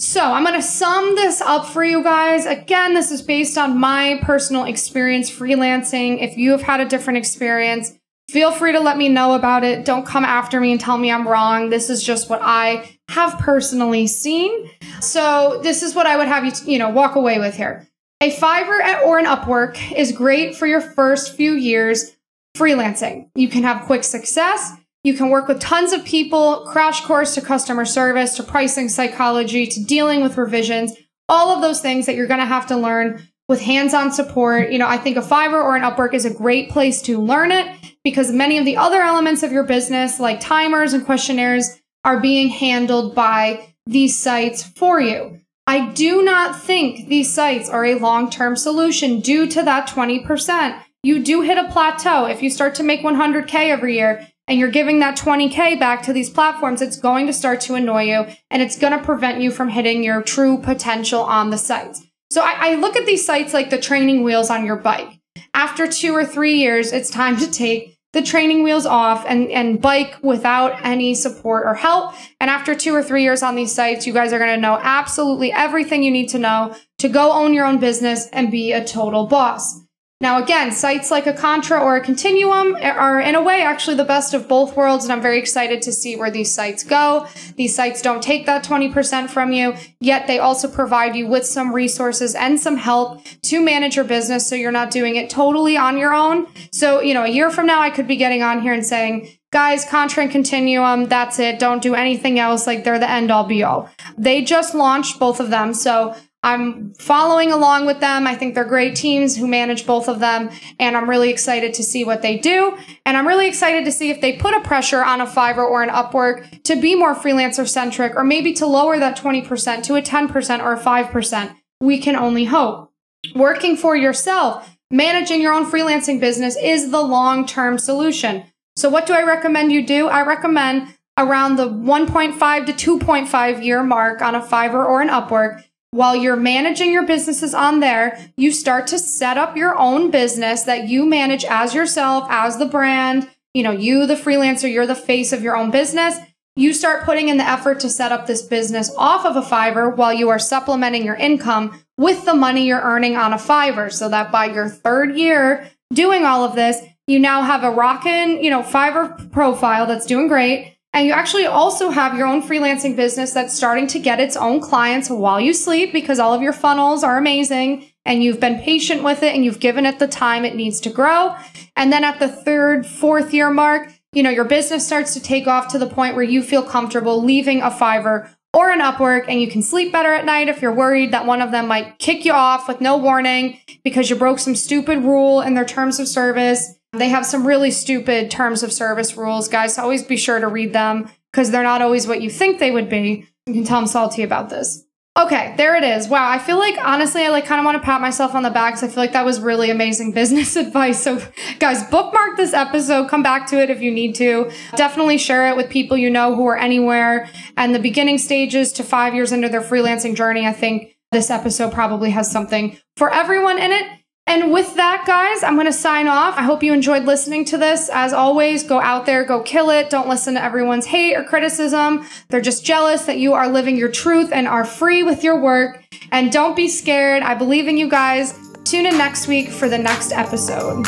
So 0.00 0.22
I'm 0.22 0.44
going 0.44 0.54
to 0.54 0.62
sum 0.62 1.16
this 1.16 1.40
up 1.40 1.66
for 1.66 1.84
you 1.84 2.04
guys. 2.04 2.46
Again, 2.46 2.94
this 2.94 3.10
is 3.10 3.20
based 3.20 3.58
on 3.58 3.78
my 3.78 4.20
personal 4.22 4.64
experience 4.64 5.28
freelancing. 5.28 6.22
If 6.22 6.36
you 6.36 6.52
have 6.52 6.62
had 6.62 6.80
a 6.80 6.84
different 6.84 7.16
experience, 7.16 7.98
Feel 8.28 8.52
free 8.52 8.72
to 8.72 8.80
let 8.80 8.98
me 8.98 9.08
know 9.08 9.32
about 9.32 9.64
it. 9.64 9.86
Don't 9.86 10.04
come 10.04 10.24
after 10.24 10.60
me 10.60 10.70
and 10.70 10.78
tell 10.78 10.98
me 10.98 11.10
I'm 11.10 11.26
wrong. 11.26 11.70
This 11.70 11.88
is 11.88 12.02
just 12.02 12.28
what 12.28 12.40
I 12.42 12.98
have 13.08 13.38
personally 13.38 14.06
seen. 14.06 14.70
So 15.00 15.60
this 15.62 15.82
is 15.82 15.94
what 15.94 16.06
I 16.06 16.18
would 16.18 16.28
have 16.28 16.44
you, 16.44 16.52
you 16.70 16.78
know, 16.78 16.90
walk 16.90 17.16
away 17.16 17.38
with 17.38 17.54
here. 17.54 17.88
A 18.20 18.32
Fiverr 18.32 19.02
or 19.02 19.20
an 19.20 19.26
Upwork 19.26 19.92
is 19.96 20.10
great 20.10 20.56
for 20.56 20.66
your 20.66 20.80
first 20.80 21.36
few 21.36 21.52
years 21.52 22.16
freelancing. 22.56 23.30
You 23.36 23.48
can 23.48 23.62
have 23.62 23.86
quick 23.86 24.02
success. 24.02 24.72
You 25.04 25.14
can 25.14 25.30
work 25.30 25.46
with 25.46 25.60
tons 25.60 25.92
of 25.92 26.04
people, 26.04 26.66
crash 26.66 27.04
course 27.04 27.36
to 27.36 27.40
customer 27.40 27.84
service, 27.84 28.34
to 28.34 28.42
pricing 28.42 28.88
psychology, 28.88 29.68
to 29.68 29.84
dealing 29.84 30.20
with 30.20 30.36
revisions, 30.36 30.94
all 31.28 31.54
of 31.54 31.62
those 31.62 31.80
things 31.80 32.06
that 32.06 32.16
you're 32.16 32.26
going 32.26 32.40
to 32.40 32.46
have 32.46 32.66
to 32.66 32.76
learn 32.76 33.22
with 33.48 33.60
hands-on 33.60 34.10
support. 34.10 34.72
You 34.72 34.78
know, 34.78 34.88
I 34.88 34.98
think 34.98 35.16
a 35.16 35.20
Fiverr 35.20 35.62
or 35.62 35.76
an 35.76 35.82
Upwork 35.82 36.12
is 36.12 36.24
a 36.24 36.34
great 36.34 36.70
place 36.70 37.00
to 37.02 37.20
learn 37.20 37.52
it 37.52 37.72
because 38.02 38.32
many 38.32 38.58
of 38.58 38.64
the 38.64 38.76
other 38.76 39.00
elements 39.00 39.44
of 39.44 39.52
your 39.52 39.62
business, 39.62 40.18
like 40.18 40.40
timers 40.40 40.92
and 40.92 41.06
questionnaires, 41.06 41.80
are 42.04 42.18
being 42.18 42.48
handled 42.48 43.14
by 43.14 43.74
these 43.86 44.20
sites 44.20 44.64
for 44.64 45.00
you. 45.00 45.40
I 45.68 45.90
do 45.90 46.22
not 46.22 46.58
think 46.58 47.08
these 47.08 47.30
sites 47.30 47.68
are 47.68 47.84
a 47.84 47.98
long-term 47.98 48.56
solution 48.56 49.20
due 49.20 49.46
to 49.48 49.62
that 49.64 49.86
20%. 49.86 50.80
You 51.02 51.22
do 51.22 51.42
hit 51.42 51.58
a 51.58 51.70
plateau. 51.70 52.24
If 52.24 52.42
you 52.42 52.48
start 52.48 52.74
to 52.76 52.82
make 52.82 53.02
100K 53.02 53.68
every 53.68 53.96
year 53.96 54.26
and 54.46 54.58
you're 54.58 54.70
giving 54.70 55.00
that 55.00 55.18
20K 55.18 55.78
back 55.78 56.00
to 56.04 56.14
these 56.14 56.30
platforms, 56.30 56.80
it's 56.80 56.96
going 56.96 57.26
to 57.26 57.34
start 57.34 57.60
to 57.62 57.74
annoy 57.74 58.04
you 58.04 58.26
and 58.50 58.62
it's 58.62 58.78
going 58.78 58.98
to 58.98 59.04
prevent 59.04 59.42
you 59.42 59.50
from 59.50 59.68
hitting 59.68 60.02
your 60.02 60.22
true 60.22 60.56
potential 60.56 61.20
on 61.20 61.50
the 61.50 61.58
sites. 61.58 62.02
So 62.30 62.40
I, 62.40 62.70
I 62.70 62.74
look 62.76 62.96
at 62.96 63.04
these 63.04 63.26
sites 63.26 63.52
like 63.52 63.68
the 63.68 63.76
training 63.76 64.22
wheels 64.24 64.48
on 64.48 64.64
your 64.64 64.76
bike. 64.76 65.20
After 65.52 65.86
two 65.86 66.14
or 66.14 66.24
three 66.24 66.54
years, 66.54 66.94
it's 66.94 67.10
time 67.10 67.36
to 67.36 67.50
take 67.50 67.97
the 68.12 68.22
training 68.22 68.62
wheels 68.62 68.86
off 68.86 69.24
and, 69.28 69.50
and 69.50 69.80
bike 69.80 70.16
without 70.22 70.84
any 70.84 71.14
support 71.14 71.66
or 71.66 71.74
help. 71.74 72.14
And 72.40 72.48
after 72.48 72.74
two 72.74 72.94
or 72.94 73.02
three 73.02 73.22
years 73.22 73.42
on 73.42 73.54
these 73.54 73.74
sites, 73.74 74.06
you 74.06 74.12
guys 74.12 74.32
are 74.32 74.38
going 74.38 74.54
to 74.54 74.60
know 74.60 74.78
absolutely 74.80 75.52
everything 75.52 76.02
you 76.02 76.10
need 76.10 76.28
to 76.30 76.38
know 76.38 76.74
to 76.98 77.08
go 77.08 77.32
own 77.32 77.52
your 77.52 77.66
own 77.66 77.78
business 77.78 78.28
and 78.32 78.50
be 78.50 78.72
a 78.72 78.84
total 78.84 79.26
boss. 79.26 79.87
Now, 80.20 80.42
again, 80.42 80.72
sites 80.72 81.12
like 81.12 81.28
a 81.28 81.32
Contra 81.32 81.78
or 81.78 81.96
a 81.96 82.00
Continuum 82.00 82.74
are 82.74 83.20
in 83.20 83.36
a 83.36 83.42
way 83.42 83.62
actually 83.62 83.94
the 83.94 84.04
best 84.04 84.34
of 84.34 84.48
both 84.48 84.76
worlds, 84.76 85.04
and 85.04 85.12
I'm 85.12 85.22
very 85.22 85.38
excited 85.38 85.80
to 85.82 85.92
see 85.92 86.16
where 86.16 86.28
these 86.30 86.52
sites 86.52 86.82
go. 86.82 87.28
These 87.54 87.76
sites 87.76 88.02
don't 88.02 88.20
take 88.20 88.44
that 88.46 88.64
20% 88.64 89.30
from 89.30 89.52
you, 89.52 89.76
yet 90.00 90.26
they 90.26 90.40
also 90.40 90.66
provide 90.66 91.14
you 91.14 91.28
with 91.28 91.46
some 91.46 91.72
resources 91.72 92.34
and 92.34 92.58
some 92.58 92.78
help 92.78 93.24
to 93.42 93.62
manage 93.62 93.94
your 93.94 94.04
business 94.04 94.44
so 94.44 94.56
you're 94.56 94.72
not 94.72 94.90
doing 94.90 95.14
it 95.14 95.30
totally 95.30 95.76
on 95.76 95.96
your 95.96 96.12
own. 96.12 96.48
So, 96.72 97.00
you 97.00 97.14
know, 97.14 97.22
a 97.22 97.28
year 97.28 97.48
from 97.48 97.66
now, 97.66 97.80
I 97.80 97.90
could 97.90 98.08
be 98.08 98.16
getting 98.16 98.42
on 98.42 98.60
here 98.60 98.72
and 98.72 98.84
saying, 98.84 99.28
guys, 99.52 99.84
Contra 99.84 100.24
and 100.24 100.32
Continuum, 100.32 101.06
that's 101.08 101.38
it. 101.38 101.60
Don't 101.60 101.80
do 101.80 101.94
anything 101.94 102.40
else. 102.40 102.66
Like 102.66 102.82
they're 102.82 102.98
the 102.98 103.08
end 103.08 103.30
all 103.30 103.44
be 103.44 103.62
all. 103.62 103.88
They 104.16 104.42
just 104.42 104.74
launched 104.74 105.20
both 105.20 105.38
of 105.38 105.50
them. 105.50 105.74
So 105.74 106.16
I'm 106.42 106.94
following 106.94 107.50
along 107.50 107.86
with 107.86 107.98
them. 107.98 108.26
I 108.26 108.36
think 108.36 108.54
they're 108.54 108.64
great 108.64 108.94
teams 108.94 109.36
who 109.36 109.48
manage 109.48 109.86
both 109.86 110.08
of 110.08 110.20
them, 110.20 110.50
and 110.78 110.96
I'm 110.96 111.10
really 111.10 111.30
excited 111.30 111.74
to 111.74 111.82
see 111.82 112.04
what 112.04 112.22
they 112.22 112.38
do. 112.38 112.76
And 113.04 113.16
I'm 113.16 113.26
really 113.26 113.48
excited 113.48 113.84
to 113.84 113.92
see 113.92 114.10
if 114.10 114.20
they 114.20 114.34
put 114.34 114.54
a 114.54 114.60
pressure 114.60 115.04
on 115.04 115.20
a 115.20 115.26
Fiverr 115.26 115.68
or 115.68 115.82
an 115.82 115.88
Upwork 115.88 116.62
to 116.62 116.80
be 116.80 116.94
more 116.94 117.14
freelancer 117.14 117.68
centric, 117.68 118.14
or 118.14 118.22
maybe 118.22 118.52
to 118.54 118.66
lower 118.66 118.98
that 118.98 119.16
20% 119.16 119.82
to 119.84 119.96
a 119.96 120.02
10% 120.02 120.60
or 120.62 120.74
a 120.74 120.78
5%. 120.78 121.56
We 121.80 121.98
can 121.98 122.14
only 122.14 122.44
hope. 122.44 122.92
Working 123.34 123.76
for 123.76 123.96
yourself, 123.96 124.76
managing 124.92 125.40
your 125.40 125.52
own 125.52 125.68
freelancing 125.68 126.20
business 126.20 126.56
is 126.56 126.92
the 126.92 127.02
long 127.02 127.46
term 127.46 127.78
solution. 127.78 128.44
So, 128.76 128.88
what 128.88 129.06
do 129.06 129.12
I 129.12 129.22
recommend 129.22 129.72
you 129.72 129.84
do? 129.84 130.06
I 130.06 130.24
recommend 130.24 130.94
around 131.18 131.56
the 131.56 131.68
1.5 131.68 132.66
to 132.66 132.98
2.5 132.98 133.64
year 133.64 133.82
mark 133.82 134.22
on 134.22 134.36
a 134.36 134.40
Fiverr 134.40 134.86
or 134.86 135.02
an 135.02 135.08
Upwork 135.08 135.64
while 135.98 136.14
you're 136.14 136.36
managing 136.36 136.92
your 136.92 137.04
businesses 137.04 137.52
on 137.52 137.80
there, 137.80 138.30
you 138.36 138.52
start 138.52 138.86
to 138.86 139.00
set 139.00 139.36
up 139.36 139.56
your 139.56 139.76
own 139.76 140.12
business 140.12 140.62
that 140.62 140.86
you 140.86 141.04
manage 141.04 141.44
as 141.44 141.74
yourself, 141.74 142.24
as 142.30 142.56
the 142.56 142.66
brand. 142.66 143.28
You 143.52 143.64
know, 143.64 143.72
you, 143.72 144.06
the 144.06 144.14
freelancer, 144.14 144.72
you're 144.72 144.86
the 144.86 144.94
face 144.94 145.32
of 145.32 145.42
your 145.42 145.56
own 145.56 145.72
business. 145.72 146.16
You 146.54 146.72
start 146.72 147.04
putting 147.04 147.28
in 147.28 147.36
the 147.36 147.48
effort 147.48 147.80
to 147.80 147.90
set 147.90 148.12
up 148.12 148.28
this 148.28 148.42
business 148.42 148.94
off 148.96 149.26
of 149.26 149.34
a 149.34 149.42
Fiverr 149.42 149.96
while 149.96 150.12
you 150.12 150.28
are 150.28 150.38
supplementing 150.38 151.04
your 151.04 151.16
income 151.16 151.82
with 151.96 152.24
the 152.24 152.34
money 152.34 152.64
you're 152.64 152.80
earning 152.80 153.16
on 153.16 153.32
a 153.32 153.36
Fiverr 153.36 153.92
so 153.92 154.08
that 154.08 154.30
by 154.30 154.44
your 154.44 154.68
third 154.68 155.16
year 155.16 155.68
doing 155.92 156.24
all 156.24 156.44
of 156.44 156.54
this, 156.54 156.80
you 157.08 157.18
now 157.18 157.42
have 157.42 157.64
a 157.64 157.72
rockin', 157.72 158.44
you 158.44 158.50
know, 158.50 158.62
Fiverr 158.62 159.32
profile 159.32 159.86
that's 159.86 160.06
doing 160.06 160.28
great 160.28 160.77
and 160.92 161.06
you 161.06 161.12
actually 161.12 161.46
also 161.46 161.90
have 161.90 162.16
your 162.16 162.26
own 162.26 162.42
freelancing 162.42 162.96
business 162.96 163.32
that's 163.32 163.54
starting 163.54 163.86
to 163.88 163.98
get 163.98 164.20
its 164.20 164.36
own 164.36 164.60
clients 164.60 165.10
while 165.10 165.40
you 165.40 165.52
sleep 165.52 165.92
because 165.92 166.18
all 166.18 166.32
of 166.32 166.42
your 166.42 166.52
funnels 166.52 167.04
are 167.04 167.18
amazing 167.18 167.90
and 168.04 168.24
you've 168.24 168.40
been 168.40 168.58
patient 168.60 169.04
with 169.04 169.22
it 169.22 169.34
and 169.34 169.44
you've 169.44 169.60
given 169.60 169.84
it 169.84 169.98
the 169.98 170.08
time 170.08 170.44
it 170.44 170.56
needs 170.56 170.80
to 170.80 170.90
grow. 170.90 171.36
And 171.76 171.92
then 171.92 172.04
at 172.04 172.18
the 172.18 172.28
third, 172.28 172.86
fourth 172.86 173.34
year 173.34 173.50
mark, 173.50 173.92
you 174.12 174.22
know, 174.22 174.30
your 174.30 174.46
business 174.46 174.86
starts 174.86 175.12
to 175.12 175.20
take 175.20 175.46
off 175.46 175.68
to 175.68 175.78
the 175.78 175.86
point 175.86 176.14
where 176.14 176.24
you 176.24 176.42
feel 176.42 176.62
comfortable 176.62 177.22
leaving 177.22 177.60
a 177.60 177.70
Fiverr 177.70 178.30
or 178.54 178.70
an 178.70 178.80
Upwork 178.80 179.26
and 179.28 179.42
you 179.42 179.48
can 179.48 179.60
sleep 179.60 179.92
better 179.92 180.12
at 180.14 180.24
night 180.24 180.48
if 180.48 180.62
you're 180.62 180.74
worried 180.74 181.12
that 181.12 181.26
one 181.26 181.42
of 181.42 181.50
them 181.50 181.68
might 181.68 181.98
kick 181.98 182.24
you 182.24 182.32
off 182.32 182.66
with 182.66 182.80
no 182.80 182.96
warning 182.96 183.60
because 183.84 184.08
you 184.08 184.16
broke 184.16 184.38
some 184.38 184.56
stupid 184.56 185.04
rule 185.04 185.42
in 185.42 185.52
their 185.52 185.66
terms 185.66 186.00
of 186.00 186.08
service 186.08 186.77
they 186.92 187.08
have 187.08 187.26
some 187.26 187.46
really 187.46 187.70
stupid 187.70 188.30
terms 188.30 188.62
of 188.62 188.72
service 188.72 189.16
rules, 189.16 189.48
guys. 189.48 189.74
So 189.74 189.82
always 189.82 190.02
be 190.02 190.16
sure 190.16 190.40
to 190.40 190.48
read 190.48 190.72
them 190.72 191.10
because 191.32 191.50
they're 191.50 191.62
not 191.62 191.82
always 191.82 192.06
what 192.06 192.22
you 192.22 192.30
think 192.30 192.58
they 192.58 192.70
would 192.70 192.88
be. 192.88 193.26
You 193.46 193.54
can 193.54 193.64
tell 193.64 193.78
I'm 193.78 193.86
salty 193.86 194.22
about 194.22 194.48
this. 194.48 194.84
Okay, 195.18 195.52
there 195.56 195.74
it 195.74 195.82
is. 195.82 196.06
Wow, 196.06 196.30
I 196.30 196.38
feel 196.38 196.58
like 196.58 196.78
honestly, 196.78 197.24
I 197.24 197.30
like 197.30 197.44
kind 197.44 197.58
of 197.58 197.64
want 197.64 197.76
to 197.76 197.82
pat 197.82 198.00
myself 198.00 198.36
on 198.36 198.44
the 198.44 198.50
back 198.50 198.74
because 198.74 198.88
I 198.88 198.94
feel 198.94 199.02
like 199.02 199.12
that 199.14 199.24
was 199.24 199.40
really 199.40 199.68
amazing 199.68 200.12
business 200.14 200.54
advice. 200.54 201.02
So, 201.02 201.20
guys, 201.58 201.82
bookmark 201.90 202.36
this 202.36 202.54
episode. 202.54 203.08
Come 203.08 203.24
back 203.24 203.48
to 203.48 203.60
it 203.60 203.68
if 203.68 203.82
you 203.82 203.90
need 203.90 204.14
to. 204.16 204.50
Definitely 204.76 205.18
share 205.18 205.48
it 205.48 205.56
with 205.56 205.70
people 205.70 205.96
you 205.96 206.08
know 206.08 206.36
who 206.36 206.46
are 206.46 206.56
anywhere 206.56 207.28
and 207.56 207.74
the 207.74 207.80
beginning 207.80 208.18
stages 208.18 208.72
to 208.74 208.84
five 208.84 209.12
years 209.12 209.32
into 209.32 209.48
their 209.48 209.60
freelancing 209.60 210.14
journey. 210.14 210.46
I 210.46 210.52
think 210.52 210.96
this 211.10 211.30
episode 211.30 211.72
probably 211.72 212.10
has 212.10 212.30
something 212.30 212.78
for 212.96 213.12
everyone 213.12 213.58
in 213.58 213.72
it. 213.72 213.86
And 214.28 214.52
with 214.52 214.74
that, 214.74 215.04
guys, 215.06 215.42
I'm 215.42 215.54
going 215.54 215.66
to 215.66 215.72
sign 215.72 216.06
off. 216.06 216.36
I 216.36 216.42
hope 216.42 216.62
you 216.62 216.74
enjoyed 216.74 217.04
listening 217.04 217.46
to 217.46 217.56
this. 217.56 217.88
As 217.88 218.12
always, 218.12 218.62
go 218.62 218.78
out 218.78 219.06
there, 219.06 219.24
go 219.24 219.42
kill 219.42 219.70
it. 219.70 219.88
Don't 219.88 220.06
listen 220.06 220.34
to 220.34 220.44
everyone's 220.44 220.84
hate 220.84 221.14
or 221.16 221.24
criticism. 221.24 222.06
They're 222.28 222.42
just 222.42 222.62
jealous 222.62 223.06
that 223.06 223.16
you 223.16 223.32
are 223.32 223.48
living 223.48 223.78
your 223.78 223.90
truth 223.90 224.30
and 224.30 224.46
are 224.46 224.66
free 224.66 225.02
with 225.02 225.24
your 225.24 225.40
work. 225.40 225.82
And 226.12 226.30
don't 226.30 226.54
be 226.54 226.68
scared. 226.68 227.22
I 227.22 227.34
believe 227.34 227.68
in 227.68 227.78
you 227.78 227.88
guys. 227.88 228.38
Tune 228.64 228.84
in 228.84 228.98
next 228.98 229.28
week 229.28 229.48
for 229.48 229.66
the 229.66 229.78
next 229.78 230.12
episode. 230.12 230.84